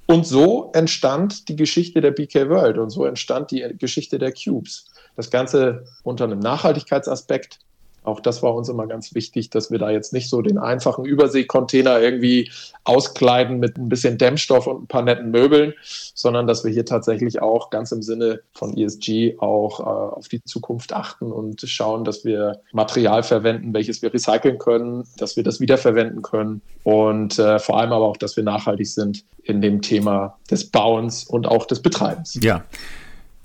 [0.06, 4.86] Und so entstand die Geschichte der BK World und so entstand die Geschichte der Cubes.
[5.16, 7.60] Das Ganze unter einem Nachhaltigkeitsaspekt,
[8.06, 11.06] auch das war uns immer ganz wichtig, dass wir da jetzt nicht so den einfachen
[11.06, 12.52] Überseekontainer irgendwie
[12.84, 15.74] auskleiden mit ein bisschen Dämmstoff und ein paar netten Möbeln,
[16.14, 20.44] sondern dass wir hier tatsächlich auch ganz im Sinne von ESG auch äh, auf die
[20.44, 25.60] Zukunft achten und schauen, dass wir Material verwenden, welches wir recyceln können, dass wir das
[25.60, 30.38] wiederverwenden können und äh, vor allem aber auch, dass wir nachhaltig sind in dem Thema
[30.50, 32.38] des Bauens und auch des Betreibens.
[32.42, 32.64] Ja.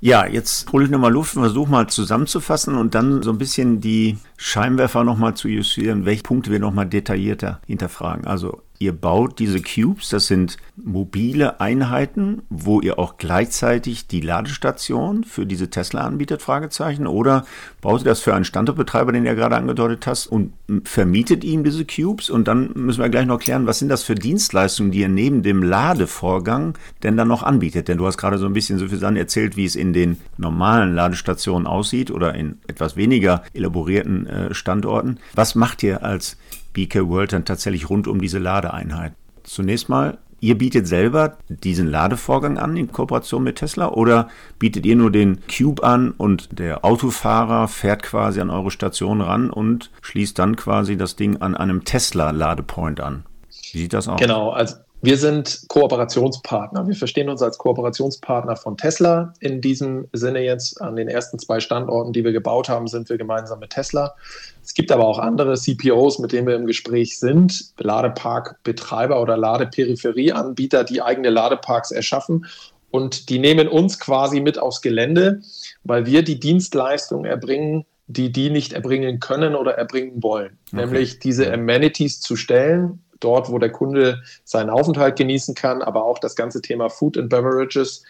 [0.02, 3.80] Ja, jetzt hole ich nochmal Luft und versuche mal zusammenzufassen und dann so ein bisschen
[3.80, 8.26] die Scheinwerfer nochmal zu justieren, welche Punkte wir nochmal detaillierter hinterfragen.
[8.26, 15.22] Also ihr baut diese Cubes, das sind mobile Einheiten, wo ihr auch gleichzeitig die Ladestation
[15.22, 17.44] für diese Tesla anbietet, Fragezeichen, oder
[17.82, 21.84] baut ihr das für einen Standortbetreiber, den ihr gerade angedeutet hast, und vermietet ihm diese
[21.84, 22.30] Cubes?
[22.30, 25.42] Und dann müssen wir gleich noch klären, was sind das für Dienstleistungen, die ihr neben
[25.42, 27.86] dem Ladevorgang denn dann noch anbietet?
[27.88, 30.94] Denn du hast gerade so ein bisschen so viel erzählt, wie es in den normalen
[30.94, 35.18] Ladestationen aussieht oder in etwas weniger elaborierten äh, Standorten.
[35.34, 36.38] Was macht ihr als
[36.72, 39.12] BK World dann tatsächlich rund um diese Ladeeinheit.
[39.42, 44.28] Zunächst mal, ihr bietet selber diesen Ladevorgang an in Kooperation mit Tesla oder
[44.58, 49.50] bietet ihr nur den Cube an und der Autofahrer fährt quasi an eure Station ran
[49.50, 53.24] und schließt dann quasi das Ding an einem Tesla-Ladepoint an?
[53.72, 54.20] Wie sieht das aus?
[54.20, 56.86] Genau, also wir sind Kooperationspartner.
[56.86, 59.32] Wir verstehen uns als Kooperationspartner von Tesla.
[59.40, 63.16] In diesem Sinne jetzt an den ersten zwei Standorten, die wir gebaut haben, sind wir
[63.16, 64.14] gemeinsam mit Tesla.
[64.62, 70.84] Es gibt aber auch andere CPOs, mit denen wir im Gespräch sind, Ladeparkbetreiber oder Ladeperipherieanbieter,
[70.84, 72.46] die eigene Ladeparks erschaffen.
[72.90, 75.40] Und die nehmen uns quasi mit aufs Gelände,
[75.82, 80.58] weil wir die Dienstleistung erbringen, die die nicht erbringen können oder erbringen wollen.
[80.72, 80.84] Okay.
[80.84, 86.18] Nämlich diese Amenities zu stellen, dort, wo der Kunde seinen Aufenthalt genießen kann, aber auch
[86.18, 88.02] das ganze Thema Food and Beverages,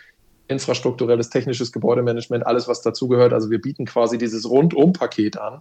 [0.51, 3.33] infrastrukturelles, technisches Gebäudemanagement, alles, was dazugehört.
[3.33, 5.61] Also wir bieten quasi dieses Rundum-Paket an.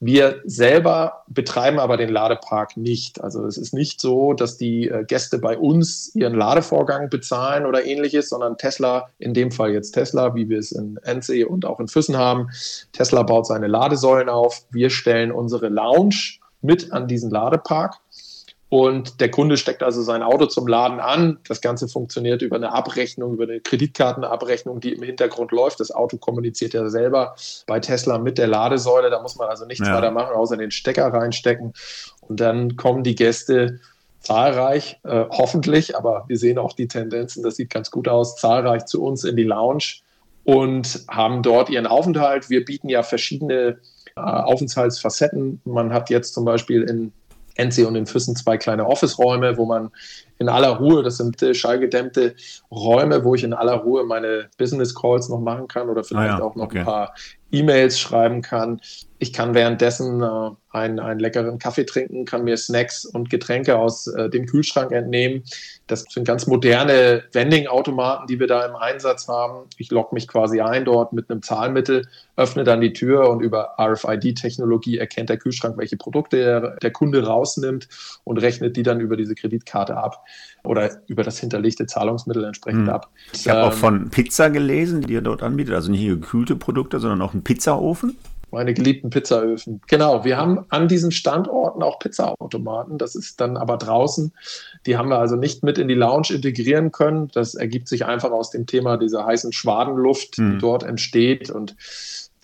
[0.00, 3.22] Wir selber betreiben aber den Ladepark nicht.
[3.22, 7.84] Also es ist nicht so, dass die äh, Gäste bei uns ihren Ladevorgang bezahlen oder
[7.86, 11.80] ähnliches, sondern Tesla, in dem Fall jetzt Tesla, wie wir es in Endsee und auch
[11.80, 12.48] in Füssen haben.
[12.92, 14.66] Tesla baut seine Ladesäulen auf.
[14.70, 18.00] Wir stellen unsere Lounge mit an diesen Ladepark
[18.68, 21.38] und der Kunde steckt also sein Auto zum Laden an.
[21.46, 25.78] Das Ganze funktioniert über eine Abrechnung, über eine Kreditkartenabrechnung, die im Hintergrund läuft.
[25.78, 29.08] Das Auto kommuniziert ja selber bei Tesla mit der Ladesäule.
[29.08, 29.94] Da muss man also nichts ja.
[29.94, 31.74] weiter machen, außer den Stecker reinstecken.
[32.22, 33.78] Und dann kommen die Gäste
[34.18, 38.86] zahlreich, äh, hoffentlich, aber wir sehen auch die Tendenzen, das sieht ganz gut aus, zahlreich
[38.86, 40.00] zu uns in die Lounge
[40.42, 42.50] und haben dort ihren Aufenthalt.
[42.50, 43.78] Wir bieten ja verschiedene
[44.16, 45.60] äh, Aufenthaltsfacetten.
[45.64, 47.12] Man hat jetzt zum Beispiel in
[47.56, 49.90] Enzi und in Füssen zwei kleine Office-Räume, wo man
[50.38, 52.34] in aller Ruhe, das sind äh, schallgedämmte
[52.70, 56.44] Räume, wo ich in aller Ruhe meine Business-Calls noch machen kann oder vielleicht ah ja,
[56.44, 56.80] auch noch okay.
[56.80, 57.14] ein paar
[57.50, 58.80] E-Mails schreiben kann.
[59.18, 64.06] Ich kann währenddessen äh, einen, einen leckeren Kaffee trinken, kann mir Snacks und Getränke aus
[64.08, 65.42] äh, dem Kühlschrank entnehmen.
[65.86, 69.68] Das sind ganz moderne Vending-Automaten, die wir da im Einsatz haben.
[69.78, 73.74] Ich logge mich quasi ein dort mit einem Zahlmittel, öffne dann die Tür und über
[73.80, 77.88] RFID-Technologie erkennt der Kühlschrank, welche Produkte der, der Kunde rausnimmt
[78.24, 80.24] und rechnet die dann über diese Kreditkarte ab
[80.62, 82.94] oder über das hinterlegte Zahlungsmittel entsprechend hm.
[82.94, 83.10] ab.
[83.32, 87.00] Ich habe ähm, auch von Pizza gelesen, die ihr dort anbietet, also nicht gekühlte Produkte,
[87.00, 88.16] sondern auch einen Pizzaofen.
[88.56, 89.82] Meine geliebten Pizzaöfen.
[89.86, 92.96] Genau, wir haben an diesen Standorten auch Pizzaautomaten.
[92.96, 94.32] Das ist dann aber draußen.
[94.86, 97.28] Die haben wir also nicht mit in die Lounge integrieren können.
[97.34, 101.76] Das ergibt sich einfach aus dem Thema dieser heißen Schwadenluft, die dort entsteht und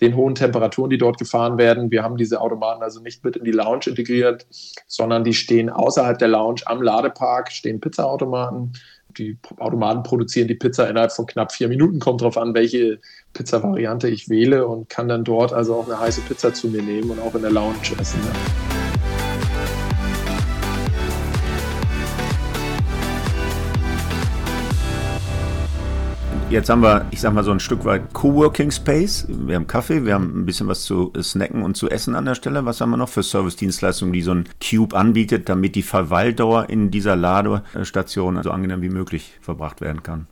[0.01, 1.89] den hohen Temperaturen, die dort gefahren werden.
[1.89, 4.45] Wir haben diese Automaten also nicht mit in die Lounge integriert,
[4.85, 8.73] sondern die stehen außerhalb der Lounge am Ladepark, stehen Pizzaautomaten
[9.17, 11.99] die Automaten produzieren die Pizza innerhalb von knapp vier Minuten.
[11.99, 12.99] Kommt darauf an, welche
[13.33, 17.09] Pizza-Variante ich wähle und kann dann dort also auch eine heiße Pizza zu mir nehmen
[17.11, 18.19] und auch in der Lounge essen.
[18.25, 18.82] Ja.
[26.53, 29.25] Jetzt haben wir, ich sag mal, so ein Stück weit Coworking Space.
[29.27, 32.35] Wir haben Kaffee, wir haben ein bisschen was zu snacken und zu essen an der
[32.35, 32.63] Stelle.
[32.63, 36.91] Was haben wir noch für Service-Dienstleistungen, die so ein Cube anbietet, damit die Verweildauer in
[36.91, 40.27] dieser Ladestation so angenehm wie möglich verbracht werden kann?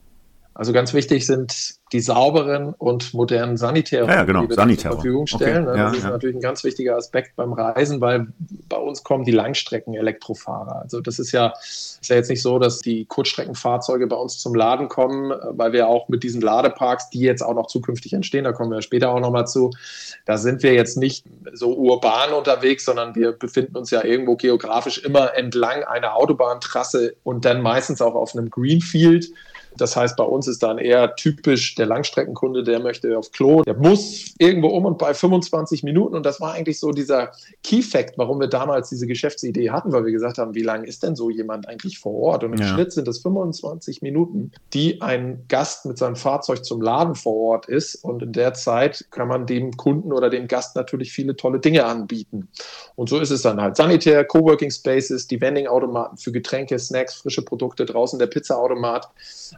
[0.54, 4.44] Also ganz wichtig sind die sauberen und modernen Sanitäre, ja, ja, genau.
[4.44, 4.94] die wir Sanitäre.
[4.94, 5.68] zur Verfügung stellen.
[5.68, 5.78] Okay.
[5.78, 8.28] das ja, ist natürlich ein ganz wichtiger Aspekt beim Reisen, weil
[8.70, 10.82] bei uns kommen die Langstrecken-Elektrofahrer.
[10.82, 14.56] Also das ist ja, ist ja jetzt nicht so, dass die Kurzstreckenfahrzeuge bei uns zum
[14.56, 18.54] Laden kommen, weil wir auch mit diesen Ladeparks, die jetzt auch noch zukünftig entstehen, da
[18.54, 19.72] kommen wir später auch nochmal zu,
[20.26, 25.00] da sind wir jetzt nicht so urban unterwegs, sondern wir befinden uns ja irgendwo geografisch
[25.00, 29.28] immer entlang einer Autobahntrasse und dann meistens auch auf einem Greenfield.
[29.78, 33.76] Das heißt, bei uns ist dann eher typisch der Langstreckenkunde, der möchte auf Klo, der
[33.76, 36.16] muss irgendwo um und bei 25 Minuten.
[36.16, 37.32] Und das war eigentlich so dieser
[37.64, 41.16] Key-Fact, warum wir damals diese Geschäftsidee hatten, weil wir gesagt haben, wie lange ist denn
[41.16, 42.44] so jemand eigentlich vor Ort?
[42.44, 42.68] Und im ja.
[42.68, 47.68] Schnitt sind es 25 Minuten, die ein Gast mit seinem Fahrzeug zum Laden vor Ort
[47.68, 47.96] ist.
[47.96, 51.86] Und in der Zeit kann man dem Kunden oder dem Gast natürlich viele tolle Dinge
[51.86, 52.50] anbieten.
[52.96, 53.78] Und so ist es dann halt.
[53.78, 59.10] Sanitär, Coworking Spaces, die Vending-Automaten für Getränke, Snacks, frische Produkte, draußen der Pizza-Automat.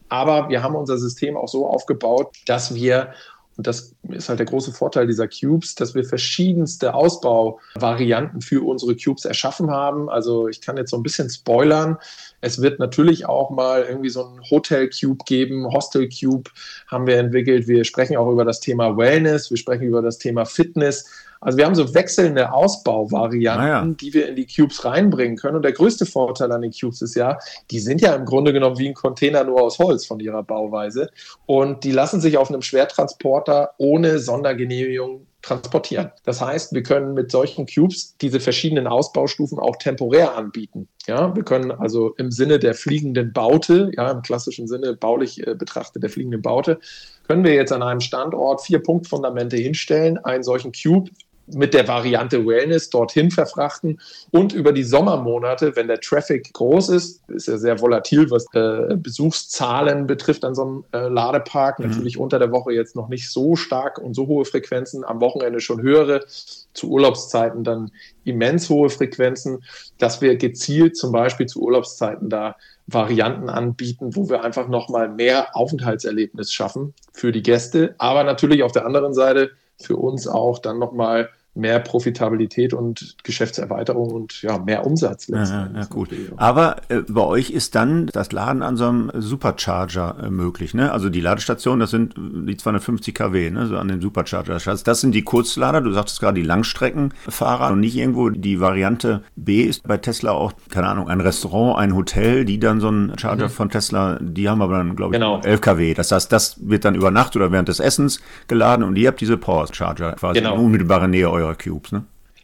[0.10, 3.14] Aber wir haben unser System auch so aufgebaut, dass wir
[3.56, 8.96] und das ist halt der große Vorteil dieser Cubes, dass wir verschiedenste Ausbauvarianten für unsere
[8.96, 10.10] Cubes erschaffen haben.
[10.10, 11.98] Also ich kann jetzt so ein bisschen spoilern.
[12.42, 16.50] Es wird natürlich auch mal irgendwie so ein Hotel Cube geben, Hostel Cube
[16.88, 17.68] haben wir entwickelt.
[17.68, 21.06] Wir sprechen auch über das Thema Wellness, wir sprechen über das Thema Fitness.
[21.44, 23.86] Also wir haben so wechselnde Ausbauvarianten, ah, ja.
[23.86, 25.58] die wir in die Cubes reinbringen können.
[25.58, 27.38] Und der größte Vorteil an den Cubes ist ja,
[27.72, 31.10] die sind ja im Grunde genommen wie ein Container nur aus Holz von ihrer Bauweise.
[31.46, 36.12] Und die lassen sich auf einem Schwertransporter ohne Sondergenehmigung transportieren.
[36.24, 40.88] Das heißt, wir können mit solchen Cubes diese verschiedenen Ausbaustufen auch temporär anbieten.
[41.06, 45.54] Ja, wir können also im Sinne der fliegenden Baute, ja, im klassischen Sinne baulich äh,
[45.54, 46.80] betrachtet der fliegenden Baute,
[47.28, 51.12] können wir jetzt an einem Standort vier Punktfundamente hinstellen, einen solchen Cube
[51.48, 54.00] mit der Variante Wellness dorthin verfrachten
[54.32, 58.96] und über die Sommermonate, wenn der Traffic groß ist, ist ja sehr volatil, was äh,
[58.96, 61.80] Besuchszahlen betrifft an so einem äh, Ladepark.
[61.80, 61.88] Mhm.
[61.88, 65.60] Natürlich unter der Woche jetzt noch nicht so stark und so hohe Frequenzen, am Wochenende
[65.60, 66.26] schon höhere,
[66.74, 67.92] zu Urlaubszeiten dann
[68.24, 69.64] immens hohe Frequenzen,
[69.98, 72.56] dass wir gezielt zum Beispiel zu Urlaubszeiten da
[72.88, 78.72] Varianten anbieten, wo wir einfach nochmal mehr Aufenthaltserlebnis schaffen für die Gäste, aber natürlich auf
[78.72, 84.86] der anderen Seite für uns auch dann nochmal mehr Profitabilität und Geschäftserweiterung und ja, mehr
[84.86, 85.28] Umsatz.
[85.28, 86.10] Ja, ja, gut.
[86.38, 90.74] Aber äh, bei euch ist dann das Laden an so einem Supercharger äh, möglich.
[90.74, 90.92] Ne?
[90.92, 93.68] Also die Ladestationen, das sind die 250 kW, ne?
[93.68, 94.58] so an den Supercharger.
[94.58, 99.62] Das sind die Kurzlader, du sagtest gerade die Langstreckenfahrer und nicht irgendwo die Variante B
[99.62, 103.46] ist bei Tesla auch, keine Ahnung, ein Restaurant, ein Hotel, die dann so einen Charger
[103.46, 103.52] mhm.
[103.52, 105.40] von Tesla, die haben aber dann, glaube ich, genau.
[105.42, 105.94] 11 kW.
[105.94, 109.22] Das heißt, das wird dann über Nacht oder während des Essens geladen und ihr habt
[109.22, 110.56] diese Power Charger quasi genau.
[110.56, 112.04] in unmittelbarer Nähe eurer eurer Cubes, ne?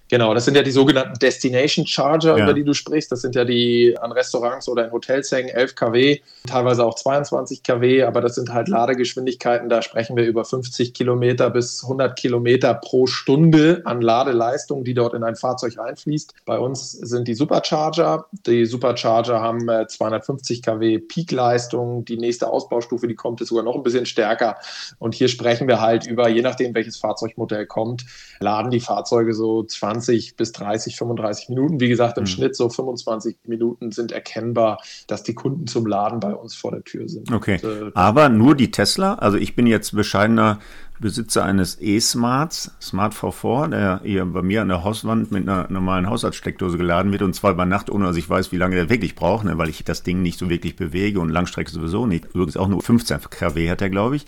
[0.10, 2.44] Genau, das sind ja die sogenannten Destination Charger, ja.
[2.44, 3.12] über die du sprichst.
[3.12, 7.62] Das sind ja die an Restaurants oder in Hotels hängen, 11 kW, teilweise auch 22
[7.62, 12.74] kW, aber das sind halt Ladegeschwindigkeiten, da sprechen wir über 50 Kilometer bis 100 Kilometer
[12.74, 16.34] pro Stunde an Ladeleistung, die dort in ein Fahrzeug einfließt.
[16.46, 18.26] Bei uns sind die Supercharger.
[18.48, 22.04] Die Supercharger haben 250 äh, kW Peakleistung.
[22.06, 24.58] Die nächste Ausbaustufe, die kommt, ist sogar noch ein bisschen stärker.
[24.98, 28.06] Und hier sprechen wir halt über, je nachdem, welches Fahrzeugmodell kommt,
[28.40, 31.80] laden die Fahrzeuge so 20 20 bis 30, 35 Minuten.
[31.80, 32.28] Wie gesagt, im mhm.
[32.28, 36.84] Schnitt so 25 Minuten sind erkennbar, dass die Kunden zum Laden bei uns vor der
[36.84, 37.32] Tür sind.
[37.32, 37.60] Okay.
[37.64, 39.16] Und, äh, Aber nur die Tesla?
[39.16, 40.60] Also ich bin jetzt bescheidener
[41.00, 46.10] Besitzer eines E-Smarts, Smart V4, der hier bei mir an der Hauswand mit einer normalen
[46.10, 49.16] Haushaltssteckdose geladen wird und zwar bei Nacht, ohne dass ich weiß, wie lange der wirklich
[49.16, 52.26] braucht, ne, weil ich das Ding nicht so wirklich bewege und Langstrecke sowieso nicht.
[52.34, 54.26] Übrigens auch nur 15 kW hat er, glaube ich.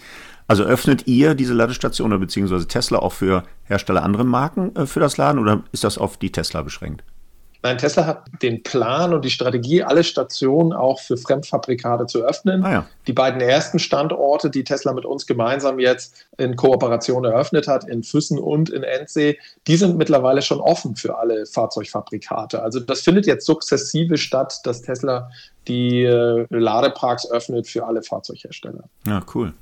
[0.51, 4.99] Also öffnet ihr diese Ladestation oder beziehungsweise Tesla auch für Hersteller anderen Marken äh, für
[4.99, 7.05] das Laden oder ist das auf die Tesla beschränkt?
[7.63, 12.65] Nein, Tesla hat den Plan und die Strategie, alle Stationen auch für Fremdfabrikate zu öffnen.
[12.65, 12.85] Ah ja.
[13.07, 18.03] Die beiden ersten Standorte, die Tesla mit uns gemeinsam jetzt in Kooperation eröffnet hat, in
[18.03, 22.61] Füssen und in Endsee, die sind mittlerweile schon offen für alle Fahrzeugfabrikate.
[22.61, 25.29] Also das findet jetzt sukzessive statt, dass Tesla
[25.69, 28.89] die äh, Ladeparks öffnet für alle Fahrzeughersteller.
[29.07, 29.53] Ja, cool.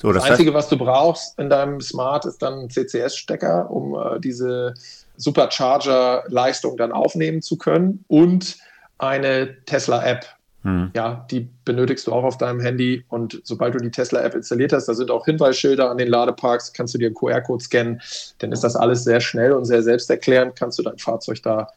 [0.00, 3.94] So, das, das Einzige, was du brauchst in deinem Smart, ist dann ein CCS-Stecker, um
[3.94, 4.74] äh, diese
[5.16, 8.56] Supercharger-Leistung dann aufnehmen zu können und
[8.98, 10.26] eine Tesla-App.
[10.62, 10.90] Hm.
[10.94, 14.86] Ja, die benötigst du auch auf deinem Handy und sobald du die Tesla-App installiert hast,
[14.86, 18.00] da sind auch Hinweisschilder an den Ladeparks, kannst du dir einen QR-Code scannen,
[18.38, 21.68] dann ist das alles sehr schnell und sehr selbsterklärend, kannst du dein Fahrzeug da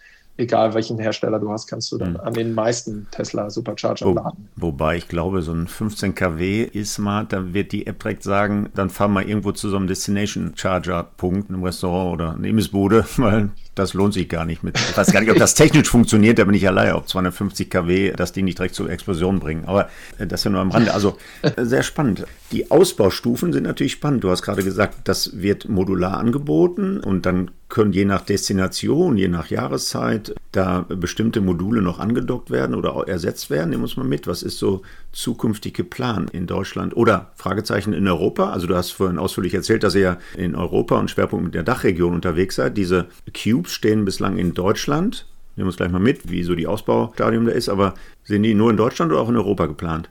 [0.42, 2.20] egal welchen Hersteller du hast, kannst du dann mhm.
[2.20, 4.50] an den meisten Tesla Supercharger Wo, laden.
[4.56, 8.90] Wobei ich glaube, so ein 15 kW E-Smart, da wird die App direkt sagen, dann
[8.90, 13.52] fahr mal irgendwo zu so einem Destination Charger Punkt, einem Restaurant oder eine Imbissbude, weil
[13.76, 14.78] das lohnt sich gar nicht mit.
[14.78, 18.14] Ich weiß gar nicht, ob das technisch funktioniert, da bin ich allein, ob 250 kW
[18.18, 19.66] das Ding nicht direkt zur Explosion bringen.
[19.66, 20.94] Aber äh, das ist ja nur am Rande.
[20.94, 22.26] Also äh, sehr spannend.
[22.52, 24.24] Die Ausbaustufen sind natürlich spannend.
[24.24, 29.30] Du hast gerade gesagt, das wird modular angeboten und dann können je nach Destination, je
[29.30, 33.70] nach Jahreszeit da bestimmte Module noch angedockt werden oder ersetzt werden.
[33.72, 34.28] Nehmen wir uns mal mit.
[34.28, 34.82] Was ist so
[35.14, 38.52] zukünftige Plan in Deutschland oder Fragezeichen in Europa?
[38.52, 42.14] Also du hast vorhin ausführlich erzählt, dass ihr in Europa und Schwerpunkt mit der Dachregion
[42.14, 42.78] unterwegs seid.
[42.78, 45.26] Diese Cubes stehen bislang in Deutschland.
[45.56, 47.70] Nehmen wir uns gleich mal mit, wie so die Ausbaustadium da ist.
[47.70, 47.94] Aber
[48.26, 50.10] sind die nur in Deutschland oder auch in Europa geplant?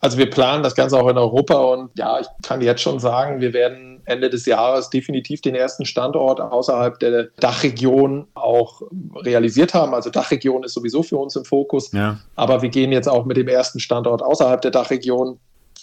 [0.00, 3.40] Also wir planen das Ganze auch in Europa und ja, ich kann jetzt schon sagen,
[3.40, 8.82] wir werden Ende des Jahres definitiv den ersten Standort außerhalb der Dachregion auch
[9.16, 9.94] realisiert haben.
[9.94, 12.18] Also Dachregion ist sowieso für uns im Fokus, ja.
[12.36, 15.38] aber wir gehen jetzt auch mit dem ersten Standort außerhalb der Dachregion.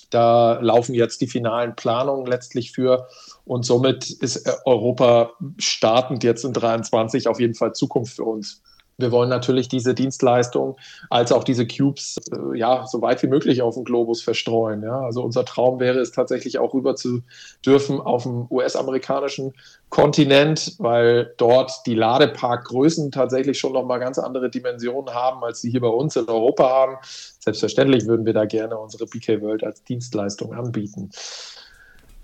[0.10, 3.08] Da laufen jetzt die finalen Planungen letztlich für
[3.46, 8.62] und somit ist Europa startend jetzt in 23 auf jeden Fall Zukunft für uns.
[9.02, 10.78] Wir wollen natürlich diese Dienstleistung
[11.10, 14.84] als auch diese Cubes äh, ja so weit wie möglich auf dem Globus verstreuen.
[14.84, 15.02] Ja.
[15.02, 17.22] Also unser Traum wäre es tatsächlich auch rüber zu
[17.66, 19.54] dürfen auf dem US-amerikanischen
[19.90, 25.72] Kontinent, weil dort die Ladeparkgrößen tatsächlich schon noch mal ganz andere Dimensionen haben, als sie
[25.72, 26.98] hier bei uns in Europa haben.
[27.40, 31.10] Selbstverständlich würden wir da gerne unsere BK World als Dienstleistung anbieten.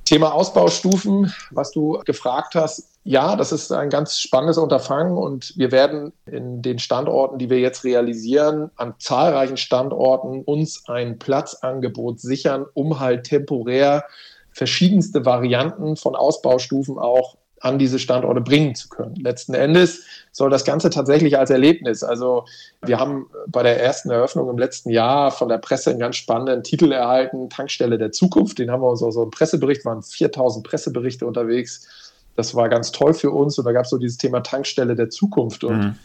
[0.08, 2.98] Thema Ausbaustufen, was du gefragt hast.
[3.04, 7.60] Ja, das ist ein ganz spannendes Unterfangen und wir werden in den Standorten, die wir
[7.60, 14.06] jetzt realisieren, an zahlreichen Standorten uns ein Platzangebot sichern, um halt temporär
[14.54, 19.16] verschiedenste Varianten von Ausbaustufen auch an diese Standorte bringen zu können.
[19.16, 22.04] Letzten Endes soll das Ganze tatsächlich als Erlebnis.
[22.04, 22.46] Also
[22.86, 26.64] wir haben bei der ersten Eröffnung im letzten Jahr von der Presse einen ganz spannenden
[26.64, 28.60] Titel erhalten, Tankstelle der Zukunft.
[28.60, 31.88] Den haben wir uns auch so im Pressebericht, waren 4000 Presseberichte unterwegs.
[32.36, 35.10] Das war ganz toll für uns und da gab es so dieses Thema Tankstelle der
[35.10, 35.64] Zukunft.
[35.64, 35.96] Und mhm.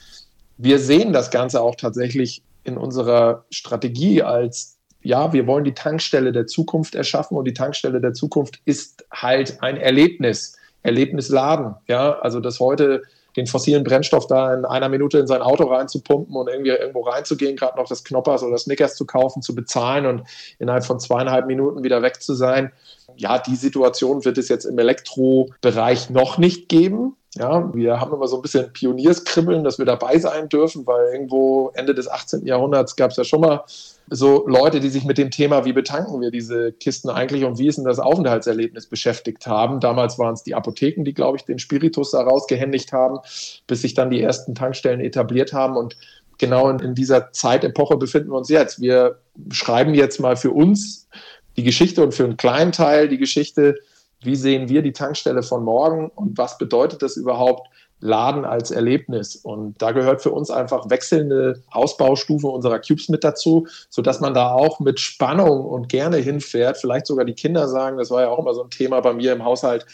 [0.57, 6.33] wir sehen das Ganze auch tatsächlich in unserer Strategie als ja, wir wollen die Tankstelle
[6.33, 10.57] der Zukunft erschaffen und die Tankstelle der Zukunft ist halt ein Erlebnis.
[10.83, 11.75] Erlebnisladen.
[11.89, 13.03] Ja, also dass heute
[13.37, 17.57] den fossilen Brennstoff da in einer Minute in sein Auto reinzupumpen und irgendwie irgendwo reinzugehen,
[17.57, 20.23] gerade noch das Knoppers oder Snickers zu kaufen, zu bezahlen und
[20.59, 22.73] innerhalb von zweieinhalb Minuten wieder weg zu sein.
[23.17, 27.17] Ja, die Situation wird es jetzt im Elektrobereich noch nicht geben.
[27.35, 31.71] Ja, wir haben immer so ein bisschen Pionierskribbeln, dass wir dabei sein dürfen, weil irgendwo
[31.75, 32.45] Ende des 18.
[32.45, 33.65] Jahrhunderts gab es ja schon mal
[34.09, 37.67] so Leute, die sich mit dem Thema, wie betanken wir diese Kisten eigentlich und wie
[37.67, 39.81] ist denn das Aufenthaltserlebnis beschäftigt haben.
[39.81, 43.19] Damals waren es die Apotheken, die, glaube ich, den Spiritus da rausgehändigt haben,
[43.67, 45.77] bis sich dann die ersten Tankstellen etabliert haben.
[45.77, 45.97] Und
[46.39, 48.81] genau in, in dieser Zeitepoche befinden wir uns jetzt.
[48.81, 49.19] Wir
[49.51, 51.09] schreiben jetzt mal für uns
[51.57, 53.77] die Geschichte und für einen kleinen Teil die Geschichte,
[54.21, 57.69] wie sehen wir die Tankstelle von morgen und was bedeutet das überhaupt
[58.03, 59.37] Laden als Erlebnis.
[59.37, 64.51] Und da gehört für uns einfach wechselnde Ausbaustufe unserer Cubes mit dazu, sodass man da
[64.53, 66.77] auch mit Spannung und gerne hinfährt.
[66.77, 69.33] Vielleicht sogar die Kinder sagen, das war ja auch immer so ein Thema bei mir
[69.33, 69.87] im Haushalt.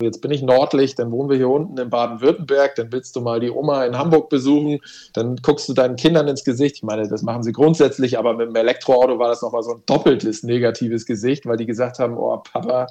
[0.00, 3.40] Jetzt bin ich nordlich, dann wohnen wir hier unten in Baden-Württemberg, dann willst du mal
[3.40, 4.80] die Oma in Hamburg besuchen,
[5.14, 6.76] dann guckst du deinen Kindern ins Gesicht.
[6.76, 9.82] Ich meine, das machen sie grundsätzlich, aber mit dem Elektroauto war das nochmal so ein
[9.86, 12.88] doppeltes negatives Gesicht, weil die gesagt haben, oh Papa,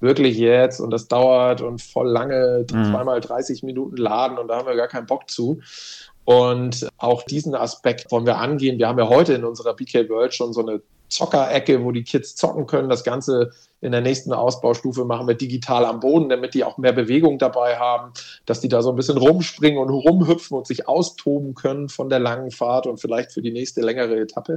[0.00, 2.90] wirklich jetzt und das dauert und voll lange, mhm.
[2.90, 5.60] zweimal 30 Minuten laden und da haben wir gar keinen Bock zu.
[6.24, 8.78] Und auch diesen Aspekt wollen wir angehen.
[8.78, 12.34] Wir haben ja heute in unserer BK World schon so eine Zockerecke, wo die Kids
[12.34, 12.88] zocken können.
[12.88, 16.92] Das Ganze in der nächsten Ausbaustufe machen wir digital am Boden, damit die auch mehr
[16.92, 18.12] Bewegung dabei haben,
[18.44, 22.18] dass die da so ein bisschen rumspringen und rumhüpfen und sich austoben können von der
[22.18, 24.56] langen Fahrt und vielleicht für die nächste längere Etappe.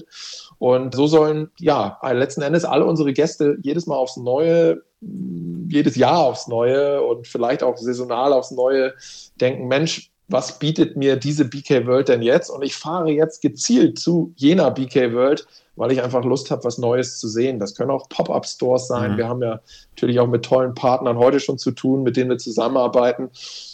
[0.58, 6.20] Und so sollen ja letzten Endes alle unsere Gäste jedes Mal aufs Neue jedes Jahr
[6.20, 8.94] aufs Neue und vielleicht auch saisonal aufs Neue
[9.40, 12.50] denken, Mensch, was bietet mir diese BK World denn jetzt?
[12.50, 16.78] Und ich fahre jetzt gezielt zu jener BK World, weil ich einfach Lust habe, was
[16.78, 17.58] Neues zu sehen.
[17.58, 19.14] Das können auch Pop-up-Stores sein.
[19.14, 19.18] Mhm.
[19.18, 19.60] Wir haben ja
[19.92, 23.30] natürlich auch mit tollen Partnern heute schon zu tun, mit denen wir zusammenarbeiten.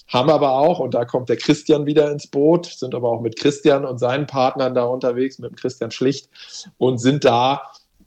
[0.08, 3.38] Haben aber auch, und da kommt der Christian wieder ins Boot, sind aber auch mit
[3.38, 6.30] Christian und seinen Partnern da unterwegs, mit dem Christian Schlicht
[6.78, 7.64] und sind da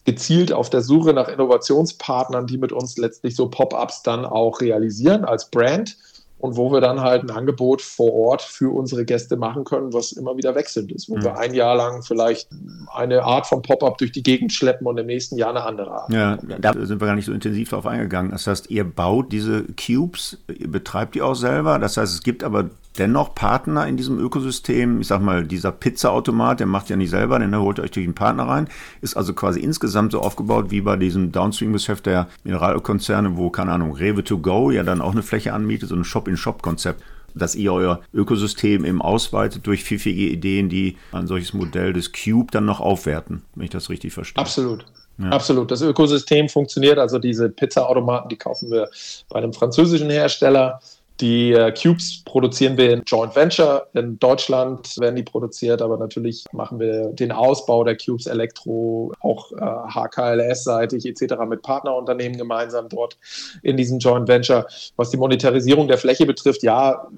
[0.09, 5.27] gezielt auf der Suche nach Innovationspartnern, die mit uns letztlich so Pop-ups dann auch realisieren
[5.27, 5.99] als Brand
[6.39, 10.13] und wo wir dann halt ein Angebot vor Ort für unsere Gäste machen können, was
[10.13, 11.25] immer wieder wechselnd ist, wo mhm.
[11.25, 12.49] wir ein Jahr lang vielleicht
[12.95, 16.13] eine Art von Pop-up durch die Gegend schleppen und im nächsten Jahr eine andere Art.
[16.13, 18.31] Ja, da sind wir gar nicht so intensiv drauf eingegangen.
[18.31, 21.79] Das heißt, ihr baut diese Cubes, ihr betreibt die auch selber.
[21.79, 25.01] Das heißt, es gibt aber dennoch Partner in diesem Ökosystem.
[25.01, 28.05] Ich sag mal, dieser Pizza-Automat, der macht ja nicht selber, den holt ihr euch durch
[28.05, 28.69] einen Partner rein.
[29.01, 33.93] Ist also quasi insgesamt so aufgebaut wie bei diesem Downstream-Geschäft der Mineralkonzerne, wo, keine Ahnung,
[33.93, 36.05] Rewe to go ja dann auch eine Fläche anmietet, so ein
[36.37, 37.03] Shop-in-Shop-Konzept
[37.35, 42.51] dass ihr euer Ökosystem eben ausweitet durch pfiffige Ideen, die ein solches Modell des Cube
[42.51, 44.41] dann noch aufwerten, wenn ich das richtig verstehe.
[44.41, 44.85] Absolut.
[45.19, 45.31] Ja.
[45.31, 45.71] Absolut.
[45.71, 46.99] Das Ökosystem funktioniert.
[46.99, 48.89] Also diese Pizza-Automaten, die kaufen wir
[49.29, 50.81] bei einem französischen Hersteller.
[51.21, 53.89] Die äh, Cubes produzieren wir in Joint Venture.
[53.95, 59.51] In Deutschland werden die produziert, aber natürlich machen wir den Ausbau der Cubes Elektro, auch
[59.53, 61.35] äh, HKLS-seitig etc.
[61.49, 63.19] mit Partnerunternehmen gemeinsam dort
[63.63, 64.67] in diesem Joint Venture.
[64.97, 67.09] Was die Monetarisierung der Fläche betrifft, ja,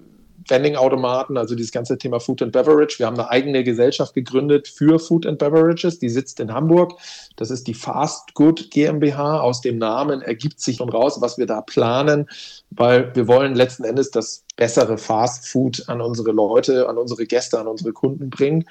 [0.49, 2.99] Vending-Automaten, also dieses ganze Thema Food and Beverage.
[2.99, 6.95] Wir haben eine eigene Gesellschaft gegründet für Food and Beverages, die sitzt in Hamburg.
[7.37, 9.41] Das ist die Fast Good GmbH.
[9.41, 12.29] Aus dem Namen ergibt sich schon raus, was wir da planen,
[12.71, 17.59] weil wir wollen letzten Endes das bessere Fast Food an unsere Leute, an unsere Gäste,
[17.59, 18.65] an unsere Kunden bringen.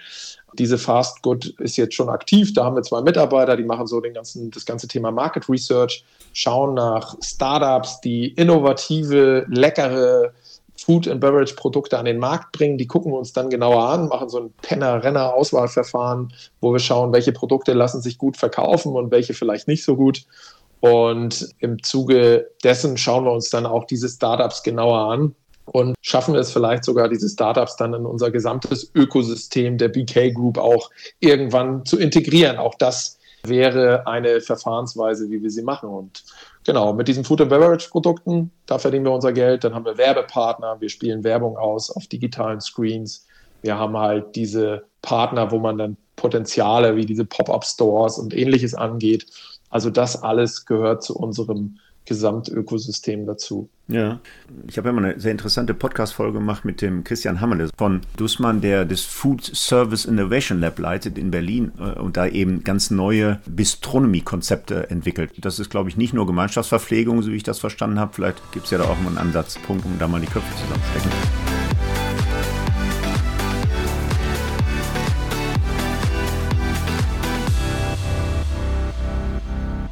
[0.54, 2.54] Diese Fast Good ist jetzt schon aktiv.
[2.54, 6.04] Da haben wir zwei Mitarbeiter, die machen so den ganzen, das ganze Thema Market Research,
[6.34, 10.34] schauen nach Startups, die innovative, leckere
[10.84, 12.78] Food and Beverage Produkte an den Markt bringen.
[12.78, 17.32] Die gucken wir uns dann genauer an, machen so ein Penner-Renner-Auswahlverfahren, wo wir schauen, welche
[17.32, 20.24] Produkte lassen sich gut verkaufen und welche vielleicht nicht so gut.
[20.82, 26.36] Und im Zuge dessen schauen wir uns dann auch diese Startups genauer an und schaffen
[26.36, 31.86] es vielleicht sogar, diese Startups dann in unser gesamtes Ökosystem der BK Group auch irgendwann
[31.86, 32.58] zu integrieren.
[32.58, 35.90] Auch das wäre eine Verfahrensweise, wie wir sie machen.
[35.90, 36.24] Und
[36.70, 39.64] Genau, mit diesen Food and Beverage Produkten, da verdienen wir unser Geld.
[39.64, 43.26] Dann haben wir Werbepartner, wir spielen Werbung aus auf digitalen Screens.
[43.64, 48.76] Wir haben halt diese Partner, wo man dann Potenziale wie diese Pop-up Stores und ähnliches
[48.76, 49.26] angeht.
[49.72, 53.70] Also das alles gehört zu unserem Gesamtökosystem dazu.
[53.88, 54.20] Ja,
[54.68, 58.62] ich habe ja mal eine sehr interessante Podcast-Folge gemacht mit dem Christian Hammerle von Dussmann,
[58.62, 63.40] der das Food Service Innovation Lab leitet in Berlin äh, und da eben ganz neue
[63.48, 65.32] Bistronomie-Konzepte entwickelt.
[65.38, 68.14] Das ist, glaube ich, nicht nur Gemeinschaftsverpflegung, so wie ich das verstanden habe.
[68.14, 71.49] Vielleicht gibt es ja da auch mal einen Ansatzpunkt, um da mal die Köpfe zusammenstecken.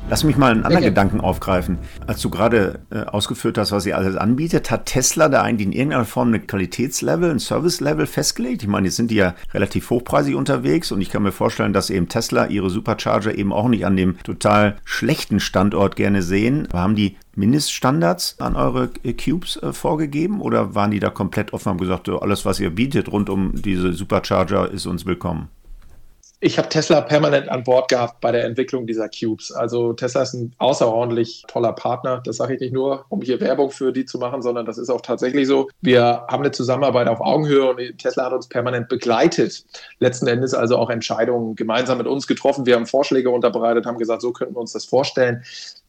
[0.10, 0.90] Lass mich mal einen anderen okay.
[0.92, 1.80] Gedanken aufgreifen.
[2.08, 5.74] Als du gerade äh, ausgeführt hast, was ihr alles anbietet, hat Tesla da eigentlich in
[5.74, 8.64] irgendeiner Form ein Qualitätslevel, ein Service-Level festgelegt?
[8.64, 11.90] Ich meine, jetzt sind die ja relativ hochpreisig unterwegs und ich kann mir vorstellen, dass
[11.90, 16.68] eben Tesla ihre Supercharger eben auch nicht an dem total schlechten Standort gerne sehen.
[16.70, 21.68] Aber haben die Mindeststandards an eure Cubes äh, vorgegeben oder waren die da komplett offen
[21.68, 25.50] und haben gesagt, alles, was ihr bietet rund um diese Supercharger, ist uns willkommen?
[26.40, 29.52] Ich habe Tesla permanent an Bord gehabt bei der Entwicklung dieser Cubes.
[29.52, 32.22] Also Tesla ist ein außerordentlich toller Partner.
[32.24, 34.92] Das sage ich nicht nur, um hier Werbung für die zu machen, sondern das ist
[34.92, 35.68] auch tatsächlich so.
[35.82, 39.66] Wir haben eine Zusammenarbeit auf Augenhöhe und Tesla hat uns permanent begleitet.
[39.98, 42.68] Letzten Endes also auch Entscheidungen gemeinsam mit uns getroffen.
[42.68, 45.44] Wir haben Vorschläge unterbreitet, haben gesagt, so könnten wir uns das vorstellen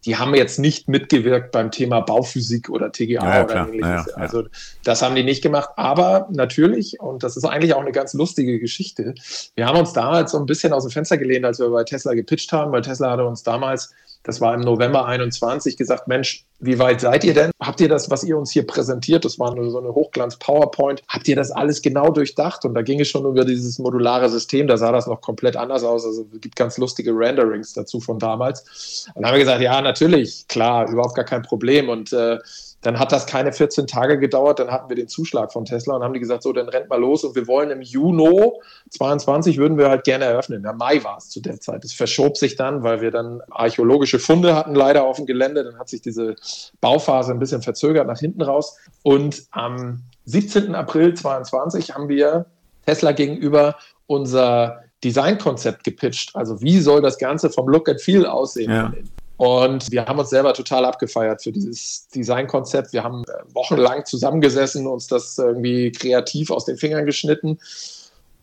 [0.05, 4.07] die haben jetzt nicht mitgewirkt beim Thema Bauphysik oder TGA ja, oder ähnliches.
[4.07, 4.45] Ja, also
[4.85, 5.71] das haben die nicht gemacht.
[5.77, 9.15] Aber natürlich, und das ist eigentlich auch eine ganz lustige Geschichte,
[9.57, 12.15] wir haben uns damals so ein bisschen aus dem Fenster gelehnt, als wir bei Tesla
[12.15, 13.93] gepitcht haben, weil Tesla hatte uns damals
[14.23, 17.51] das war im November 21, gesagt, Mensch, wie weit seid ihr denn?
[17.61, 21.37] Habt ihr das, was ihr uns hier präsentiert, das war so eine Hochglanz-PowerPoint, habt ihr
[21.37, 22.65] das alles genau durchdacht?
[22.65, 25.85] Und da ging es schon über dieses modulare System, da sah das noch komplett anders
[25.85, 26.05] aus.
[26.05, 29.07] Also es gibt ganz lustige Renderings dazu von damals.
[29.15, 31.89] Und dann haben wir gesagt, ja, natürlich, klar, überhaupt gar kein Problem.
[31.89, 32.39] Und äh,
[32.83, 36.05] dann hat das keine 14 Tage gedauert, dann hatten wir den Zuschlag von Tesla und
[36.05, 38.53] haben die gesagt, so, dann rennt mal los und wir wollen im Juni
[38.91, 40.63] 22 würden wir halt gerne eröffnen.
[40.63, 41.85] Der Mai war es zu der Zeit.
[41.85, 45.65] Es verschob sich dann, weil wir dann archäologische Funde hatten leider auf dem Gelände.
[45.65, 46.37] Dann hat sich diese
[46.81, 48.77] Bauphase ein bisschen verzögert nach hinten raus.
[49.03, 50.75] Und am 17.
[50.75, 52.47] April 22 haben wir
[52.87, 53.77] Tesla gegenüber
[54.07, 56.35] unser Designkonzept gepitcht.
[56.35, 58.71] Also wie soll das Ganze vom Look and Feel aussehen?
[58.71, 58.93] Ja
[59.39, 62.93] Und wir haben uns selber total abgefeiert für dieses Designkonzept.
[62.93, 67.59] Wir haben äh, wochenlang zusammengesessen, uns das irgendwie kreativ aus den Fingern geschnitten.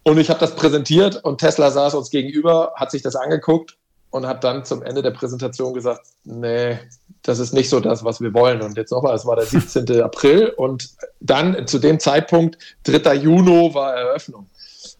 [0.03, 3.75] Und ich habe das präsentiert und Tesla saß uns gegenüber, hat sich das angeguckt
[4.09, 6.79] und hat dann zum Ende der Präsentation gesagt, nee,
[7.23, 8.61] das ist nicht so das, was wir wollen.
[8.61, 10.01] Und jetzt nochmal, es war der 17.
[10.01, 13.15] April und dann zu dem Zeitpunkt, 3.
[13.15, 14.47] Juni war Eröffnung.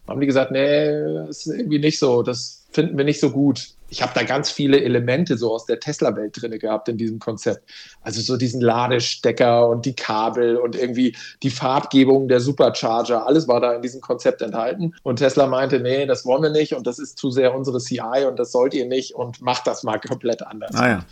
[0.06, 0.90] Haben die gesagt, nee,
[1.26, 4.50] das ist irgendwie nicht so, das finden wir nicht so gut ich habe da ganz
[4.50, 7.68] viele Elemente so aus der Tesla-Welt drin gehabt in diesem Konzept.
[8.00, 13.60] Also so diesen Ladestecker und die Kabel und irgendwie die Farbgebung der Supercharger, alles war
[13.60, 14.94] da in diesem Konzept enthalten.
[15.02, 18.24] Und Tesla meinte, nee, das wollen wir nicht und das ist zu sehr unsere CI
[18.28, 20.74] und das sollt ihr nicht und macht das mal komplett anders.
[20.74, 21.06] Ah, ja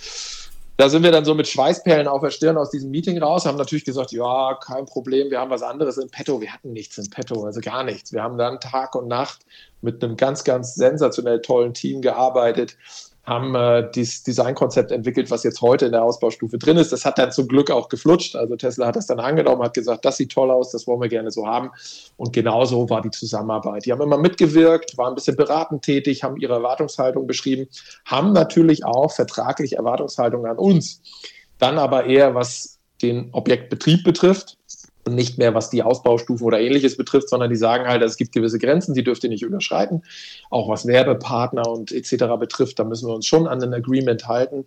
[0.77, 3.57] da sind wir dann so mit Schweißperlen auf der Stirn aus diesem Meeting raus, haben
[3.59, 6.41] natürlich gesagt, ja, kein Problem, wir haben was anderes in petto.
[6.41, 8.12] Wir hatten nichts in petto, also gar nichts.
[8.12, 9.47] Wir haben dann Tag und Nacht
[9.83, 12.77] mit einem ganz, ganz sensationell tollen Team gearbeitet,
[13.25, 16.93] haben äh, dieses Designkonzept entwickelt, was jetzt heute in der Ausbaustufe drin ist.
[16.93, 18.37] Das hat dann zum Glück auch geflutscht.
[18.37, 21.09] Also Tesla hat das dann angenommen, hat gesagt, das sieht toll aus, das wollen wir
[21.09, 21.70] gerne so haben.
[22.16, 23.87] Und genauso war die Zusammenarbeit.
[23.87, 27.66] Die haben immer mitgewirkt, waren ein bisschen beratend tätig, haben ihre Erwartungshaltung beschrieben,
[28.05, 31.01] haben natürlich auch vertraglich Erwartungshaltung an uns.
[31.59, 34.59] Dann aber eher, was den Objektbetrieb betrifft
[35.07, 38.32] und nicht mehr, was die Ausbaustufen oder ähnliches betrifft, sondern die sagen halt, es gibt
[38.32, 40.02] gewisse Grenzen, die dürft ihr nicht überschreiten.
[40.50, 42.24] Auch was Werbepartner und etc.
[42.38, 44.64] betrifft, da müssen wir uns schon an ein Agreement halten,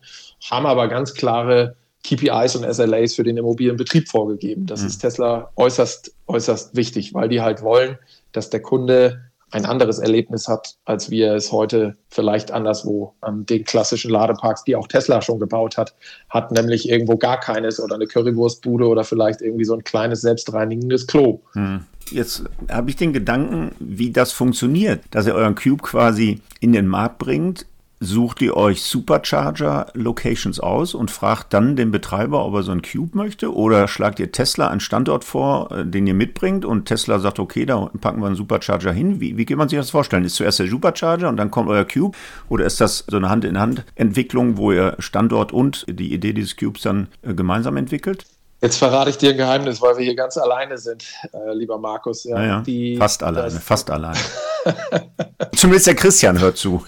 [0.50, 4.66] haben aber ganz klare KPIs und SLAs für den Immobilienbetrieb vorgegeben.
[4.66, 4.88] Das mhm.
[4.88, 7.98] ist Tesla äußerst, äußerst wichtig, weil die halt wollen,
[8.32, 13.64] dass der Kunde ein anderes Erlebnis hat, als wir es heute vielleicht anderswo an den
[13.64, 15.96] klassischen Ladeparks, die auch Tesla schon gebaut hat,
[16.30, 21.08] hat nämlich irgendwo gar keines oder eine Currywurstbude oder vielleicht irgendwie so ein kleines selbstreinigendes
[21.08, 21.42] Klo.
[21.54, 21.86] Hm.
[22.10, 26.88] Jetzt habe ich den Gedanken, wie das funktioniert, dass ihr euren Cube quasi in den
[26.88, 27.66] Markt bringt,
[28.00, 33.18] sucht ihr euch Supercharger-Locations aus und fragt dann den Betreiber, ob er so einen Cube
[33.18, 33.54] möchte?
[33.54, 37.66] Oder schlagt ihr Tesla einen Standort vor, äh, den ihr mitbringt und Tesla sagt, okay,
[37.66, 39.20] da packen wir einen Supercharger hin?
[39.20, 40.26] Wie, wie kann man sich das vorstellen?
[40.26, 42.16] Ist zuerst der Supercharger und dann kommt euer Cube?
[42.50, 47.08] Oder ist das so eine Hand-in-Hand-Entwicklung, wo ihr Standort und die Idee dieses Cubes dann
[47.24, 48.26] äh, gemeinsam entwickelt?
[48.60, 52.24] Jetzt verrate ich dir ein Geheimnis, weil wir hier ganz alleine sind, äh, lieber Markus.
[52.24, 54.18] Ja, ja, die, fast alleine, fast alleine.
[55.56, 56.84] Zumindest der Christian hört zu.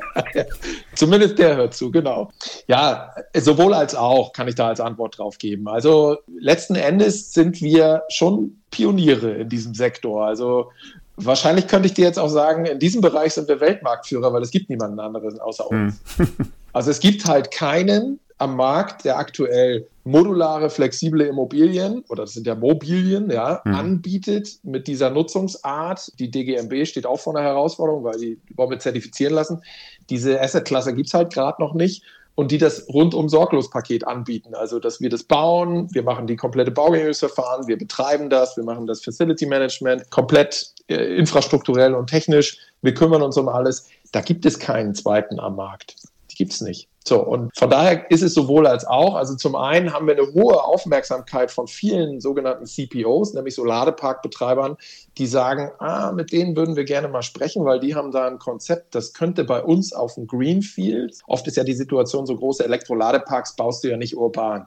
[0.96, 2.32] Zumindest der hört zu, genau.
[2.68, 5.68] Ja, sowohl als auch kann ich da als Antwort drauf geben.
[5.68, 10.26] Also letzten Endes sind wir schon Pioniere in diesem Sektor.
[10.26, 10.72] Also
[11.18, 14.50] wahrscheinlich könnte ich dir jetzt auch sagen, in diesem Bereich sind wir Weltmarktführer, weil es
[14.50, 16.00] gibt niemanden anderen außer uns.
[16.18, 16.28] Hm.
[16.74, 22.48] also es gibt halt keinen am Markt, der aktuell modulare, flexible Immobilien oder das sind
[22.48, 23.76] ja Mobilien, ja, mhm.
[23.76, 26.12] anbietet mit dieser Nutzungsart.
[26.20, 29.62] Die DGMB steht auch vor einer Herausforderung, weil die wollen wir zertifizieren lassen.
[30.10, 32.04] Diese Assetklasse gibt es halt gerade noch nicht
[32.36, 34.56] und die das rundum sorglos Paket anbieten.
[34.56, 38.88] Also, dass wir das bauen, wir machen die komplette Baugenehmigungsverfahren, wir betreiben das, wir machen
[38.88, 42.58] das Facility Management komplett äh, infrastrukturell und technisch.
[42.82, 43.90] Wir kümmern uns um alles.
[44.14, 45.96] Da gibt es keinen zweiten am Markt.
[46.40, 46.88] Gibt es nicht.
[47.06, 49.16] So, und von daher ist es sowohl als auch.
[49.16, 54.78] Also zum einen haben wir eine hohe Aufmerksamkeit von vielen sogenannten CPOs, nämlich so Ladeparkbetreibern,
[55.18, 58.40] die sagen, ah, mit denen würden wir gerne mal sprechen, weil die haben da ein
[58.40, 61.18] Konzept, das könnte bei uns auf dem Greenfield.
[61.28, 64.66] Oft ist ja die Situation, so große Elektroladeparks baust du ja nicht urban.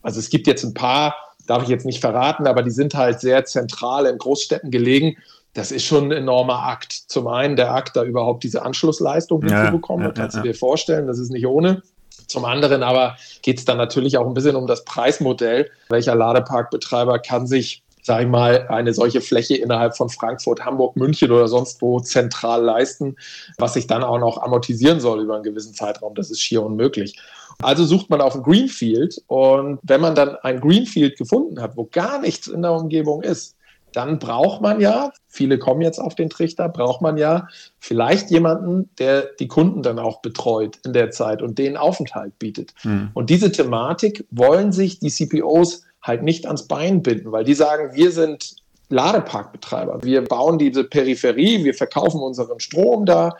[0.00, 1.14] Also es gibt jetzt ein paar,
[1.46, 5.18] darf ich jetzt nicht verraten, aber die sind halt sehr zentral in Großstädten gelegen
[5.54, 6.92] das ist schon ein enormer Akt.
[6.92, 10.54] Zum einen der Akt, da überhaupt diese Anschlussleistung ja, hinzubekommen, ja, kannst ja, du dir
[10.54, 11.82] vorstellen, das ist nicht ohne.
[12.28, 15.68] Zum anderen aber geht es dann natürlich auch ein bisschen um das Preismodell.
[15.88, 21.32] Welcher Ladeparkbetreiber kann sich, sage ich mal, eine solche Fläche innerhalb von Frankfurt, Hamburg, München
[21.32, 23.16] oder sonst wo zentral leisten,
[23.58, 26.14] was sich dann auch noch amortisieren soll über einen gewissen Zeitraum?
[26.14, 27.18] Das ist schier unmöglich.
[27.62, 31.88] Also sucht man auf ein Greenfield und wenn man dann ein Greenfield gefunden hat, wo
[31.90, 33.56] gar nichts in der Umgebung ist,
[33.92, 38.90] dann braucht man ja, viele kommen jetzt auf den Trichter, braucht man ja vielleicht jemanden,
[38.98, 42.72] der die Kunden dann auch betreut in der Zeit und denen Aufenthalt bietet.
[42.84, 43.10] Mhm.
[43.14, 47.94] Und diese Thematik wollen sich die CPOs halt nicht ans Bein binden, weil die sagen,
[47.94, 48.56] wir sind
[48.88, 50.02] Ladeparkbetreiber.
[50.02, 53.36] Wir bauen diese Peripherie, wir verkaufen unseren Strom da,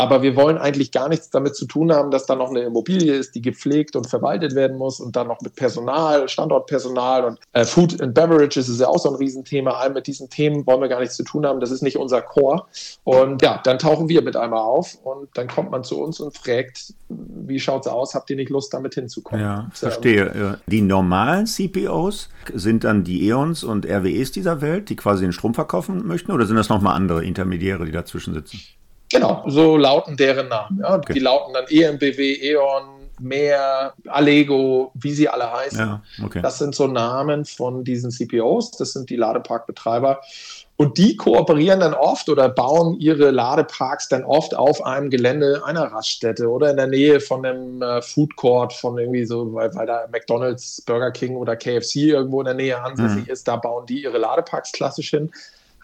[0.00, 3.12] aber wir wollen eigentlich gar nichts damit zu tun haben, dass da noch eine Immobilie
[3.12, 7.66] ist, die gepflegt und verwaltet werden muss und dann noch mit Personal, Standortpersonal und äh,
[7.66, 9.72] Food and Beverages ist ja auch so ein Riesenthema.
[9.72, 11.60] All mit diesen Themen wollen wir gar nichts zu tun haben.
[11.60, 12.64] Das ist nicht unser Core.
[13.04, 16.34] Und ja, dann tauchen wir mit einmal auf und dann kommt man zu uns und
[16.34, 18.14] fragt, wie schaut es aus?
[18.14, 19.44] Habt ihr nicht Lust, damit hinzukommen?
[19.44, 20.58] Ja, verstehe.
[20.66, 25.52] Die normalen CPOs sind dann die E.ONs und RWEs dieser Welt, die quasi den Strom
[25.52, 28.60] verkaufen möchten, oder sind das nochmal andere Intermediäre, die dazwischen sitzen?
[29.10, 30.78] Genau, so lauten deren Namen.
[30.80, 30.96] Ja.
[30.96, 31.14] Okay.
[31.14, 35.78] Die lauten dann EMBW, E.ON, Mehr, Allego, wie sie alle heißen.
[35.78, 36.40] Ja, okay.
[36.40, 40.20] Das sind so Namen von diesen CPOs, das sind die Ladeparkbetreiber.
[40.76, 45.92] Und die kooperieren dann oft oder bauen ihre Ladeparks dann oft auf einem Gelände einer
[45.92, 49.86] Raststätte oder in der Nähe von einem äh, Food Court, von irgendwie so, weil, weil
[49.86, 53.30] da McDonalds, Burger King oder KFC irgendwo in der Nähe ansässig mhm.
[53.30, 55.30] ist, da bauen die ihre Ladeparks klassisch hin,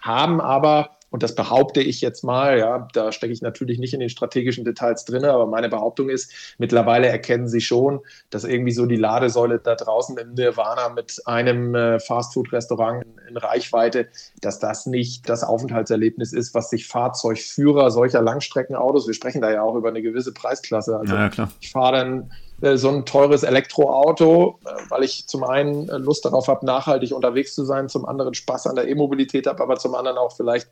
[0.00, 4.00] haben aber und das behaupte ich jetzt mal, ja, da stecke ich natürlich nicht in
[4.00, 8.84] den strategischen Details drin, aber meine Behauptung ist, mittlerweile erkennen sie schon, dass irgendwie so
[8.84, 14.08] die Ladesäule da draußen im Nirvana mit einem äh, Fastfood-Restaurant in Reichweite,
[14.42, 19.62] dass das nicht das Aufenthaltserlebnis ist, was sich Fahrzeugführer solcher Langstreckenautos, wir sprechen da ja
[19.62, 20.98] auch über eine gewisse Preisklasse.
[20.98, 25.88] Also ja, ja, ich fahre dann so ein teures Elektroauto, äh, weil ich zum einen
[25.88, 29.62] äh, Lust darauf habe, nachhaltig unterwegs zu sein, zum anderen Spaß an der E-Mobilität habe,
[29.62, 30.68] aber zum anderen auch vielleicht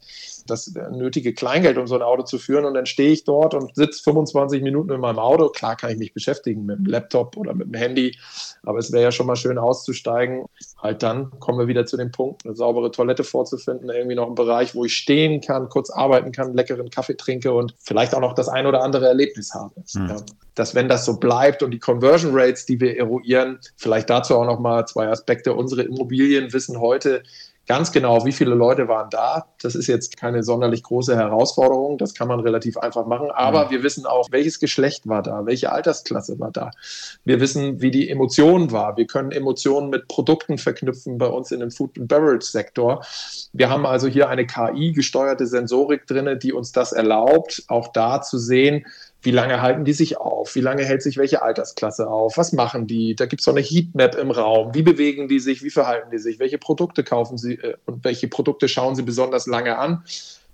[0.47, 2.65] das nötige Kleingeld, um so ein Auto zu führen.
[2.65, 5.49] Und dann stehe ich dort und sitze 25 Minuten in meinem Auto.
[5.49, 8.17] Klar kann ich mich beschäftigen mit dem Laptop oder mit dem Handy,
[8.63, 10.47] aber es wäre ja schon mal schön auszusteigen.
[10.79, 14.35] Halt dann kommen wir wieder zu dem Punkt, eine saubere Toilette vorzufinden, irgendwie noch einen
[14.35, 18.35] Bereich, wo ich stehen kann, kurz arbeiten kann, leckeren Kaffee trinke und vielleicht auch noch
[18.35, 19.75] das ein oder andere Erlebnis habe.
[19.95, 20.09] Mhm.
[20.09, 20.17] Ja,
[20.55, 24.47] dass wenn das so bleibt und die Conversion Rates, die wir eruieren, vielleicht dazu auch
[24.47, 25.55] noch mal zwei Aspekte.
[25.55, 27.23] Unsere Immobilien wissen heute
[27.67, 29.47] ganz genau, wie viele Leute waren da.
[29.61, 31.99] Das ist jetzt keine sonderlich große Herausforderung.
[31.99, 33.31] Das kann man relativ einfach machen.
[33.31, 33.71] Aber mhm.
[33.71, 36.71] wir wissen auch, welches Geschlecht war da, welche Altersklasse war da.
[37.25, 38.97] Wir wissen, wie die Emotion war.
[38.97, 43.05] Wir können Emotionen mit Produkten verknüpfen bei uns in dem Food and Beverage Sektor.
[43.53, 48.39] Wir haben also hier eine KI-gesteuerte Sensorik drin, die uns das erlaubt, auch da zu
[48.39, 48.85] sehen,
[49.25, 50.55] wie lange halten die sich auf?
[50.55, 52.37] Wie lange hält sich welche Altersklasse auf?
[52.37, 53.15] Was machen die?
[53.15, 54.75] Da gibt es so eine Heatmap im Raum.
[54.75, 55.63] Wie bewegen die sich?
[55.63, 56.39] Wie verhalten die sich?
[56.39, 60.05] Welche Produkte kaufen sie äh, und welche Produkte schauen sie besonders lange an?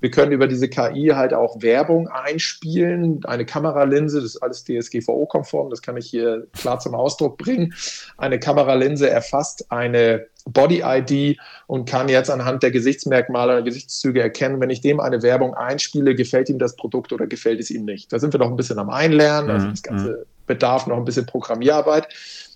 [0.00, 3.24] Wir können über diese KI halt auch Werbung einspielen.
[3.24, 7.74] Eine Kameralinse, das ist alles DSGVO-konform, das kann ich hier klar zum Ausdruck bringen.
[8.16, 14.70] Eine Kameralinse erfasst eine Body-ID und kann jetzt anhand der Gesichtsmerkmale oder Gesichtszüge erkennen, wenn
[14.70, 18.12] ich dem eine Werbung einspiele, gefällt ihm das Produkt oder gefällt es ihm nicht.
[18.12, 20.46] Da sind wir noch ein bisschen am Einlernen, also mhm, das Ganze mhm.
[20.46, 22.08] bedarf noch ein bisschen Programmierarbeit.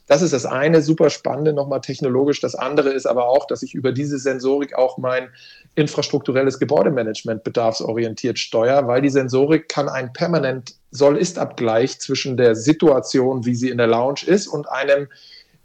[0.06, 2.40] Das ist das eine, super spannende nochmal technologisch.
[2.40, 5.30] Das andere ist aber auch, dass ich über diese Sensorik auch mein
[5.76, 13.54] infrastrukturelles Gebäudemanagement bedarfsorientiert steuere, weil die Sensorik kann ein permanent Soll-Ist-Abgleich zwischen der Situation, wie
[13.54, 15.08] sie in der Lounge ist, und einem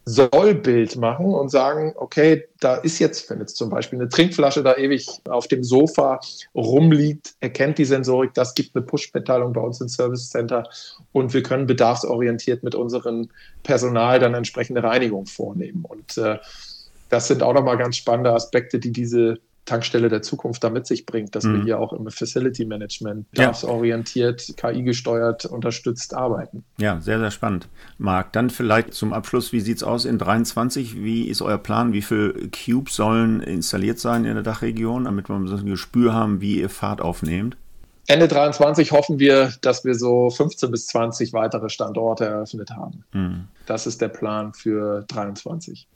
[0.10, 4.76] Sollbild machen und sagen, okay, da ist jetzt, wenn jetzt zum Beispiel eine Trinkflasche da
[4.76, 6.20] ewig auf dem Sofa
[6.55, 10.68] rumliegt, erkennt die Sensorik, das gibt eine Push-Mitteilung bei uns im Service Center
[11.12, 13.30] und wir können bedarfsorientiert mit unserem
[13.62, 15.86] Personal dann entsprechende Reinigung vornehmen.
[15.88, 16.39] Und äh,
[17.10, 19.39] das sind auch nochmal ganz spannende Aspekte, die diese
[19.70, 21.58] Tankstelle der Zukunft da mit sich bringt, dass mhm.
[21.58, 24.54] wir hier auch im Facility Management bedarfsorientiert, ja.
[24.56, 26.64] KI-gesteuert, unterstützt arbeiten.
[26.78, 27.68] Ja, sehr, sehr spannend.
[27.98, 31.04] Marc, dann vielleicht zum Abschluss, wie sieht es aus in 23?
[31.04, 31.94] Wie ist euer Plan?
[31.94, 36.60] Wie viele Cubes sollen installiert sein in der Dachregion, damit wir ein Gespür haben, wie
[36.60, 37.58] ihr Fahrt aufnehmt?
[38.08, 43.04] Ende 23 hoffen wir, dass wir so 15 bis 20 weitere Standorte eröffnet haben.
[43.14, 43.48] Mhm.
[43.68, 45.88] Das ist der Plan für 23.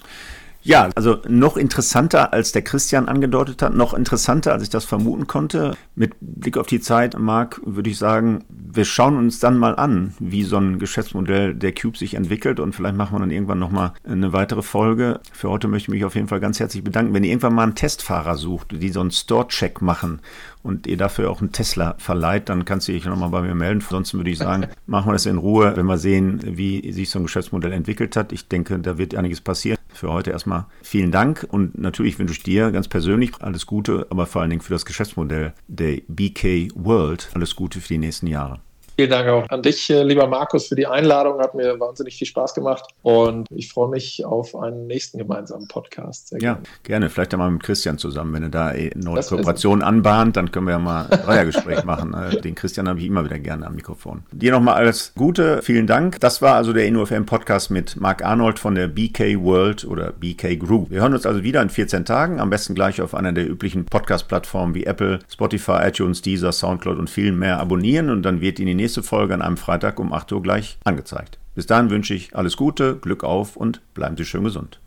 [0.63, 5.27] Ja, also noch interessanter, als der Christian angedeutet hat, noch interessanter, als ich das vermuten
[5.27, 5.75] konnte.
[5.95, 10.13] Mit Blick auf die Zeit, Marc, würde ich sagen, wir schauen uns dann mal an,
[10.19, 13.91] wie so ein Geschäftsmodell der Cube sich entwickelt und vielleicht machen wir dann irgendwann nochmal
[14.05, 15.19] eine weitere Folge.
[15.33, 17.13] Für heute möchte ich mich auf jeden Fall ganz herzlich bedanken.
[17.13, 20.21] Wenn ihr irgendwann mal einen Testfahrer sucht, die so einen Store-Check machen
[20.63, 23.81] und ihr dafür auch einen Tesla verleiht, dann kannst du dich nochmal bei mir melden.
[23.81, 27.19] Ansonsten würde ich sagen, machen wir das in Ruhe, wenn wir sehen, wie sich so
[27.19, 28.31] ein Geschäftsmodell entwickelt hat.
[28.31, 29.77] Ich denke, da wird einiges passieren.
[29.93, 34.25] Für heute erstmal vielen Dank und natürlich wünsche ich dir ganz persönlich alles Gute, aber
[34.25, 38.59] vor allen Dingen für das Geschäftsmodell der BK World alles Gute für die nächsten Jahre.
[38.95, 41.39] Vielen Dank auch an dich, äh, lieber Markus, für die Einladung.
[41.39, 46.27] Hat mir wahnsinnig viel Spaß gemacht und ich freue mich auf einen nächsten gemeinsamen Podcast.
[46.27, 46.67] Sehr ja, gerne.
[46.83, 47.09] gerne.
[47.09, 48.33] Vielleicht einmal mit Christian zusammen.
[48.33, 52.13] Wenn er da eine neue Kooperation anbahnt, dann können wir ja mal ein Dreiergespräch machen.
[52.13, 54.21] Äh, den Christian habe ich immer wieder gerne am Mikrofon.
[54.31, 55.63] Dir nochmal alles Gute.
[55.63, 56.19] Vielen Dank.
[56.19, 60.55] Das war also der InnoFM Podcast mit Marc Arnold von der BK World oder BK
[60.57, 60.91] Group.
[60.91, 62.39] Wir hören uns also wieder in 14 Tagen.
[62.39, 67.09] Am besten gleich auf einer der üblichen Podcast-Plattformen wie Apple, Spotify, iTunes, Deezer, Soundcloud und
[67.09, 70.33] vielen mehr abonnieren und dann wird Ihnen die nächste Folge an einem Freitag um 8
[70.33, 71.39] Uhr gleich angezeigt.
[71.55, 74.81] Bis dahin wünsche ich alles Gute, Glück auf und bleiben Sie schön gesund.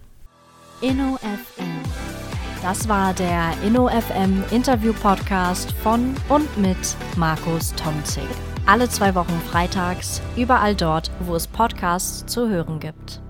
[0.83, 1.81] InnoFM.
[2.63, 8.29] Das war der InnoFM Interview Podcast von und mit Markus Tomzig.
[8.67, 13.23] Alle zwei Wochen freitags, überall dort, wo es Podcasts zu hören gibt.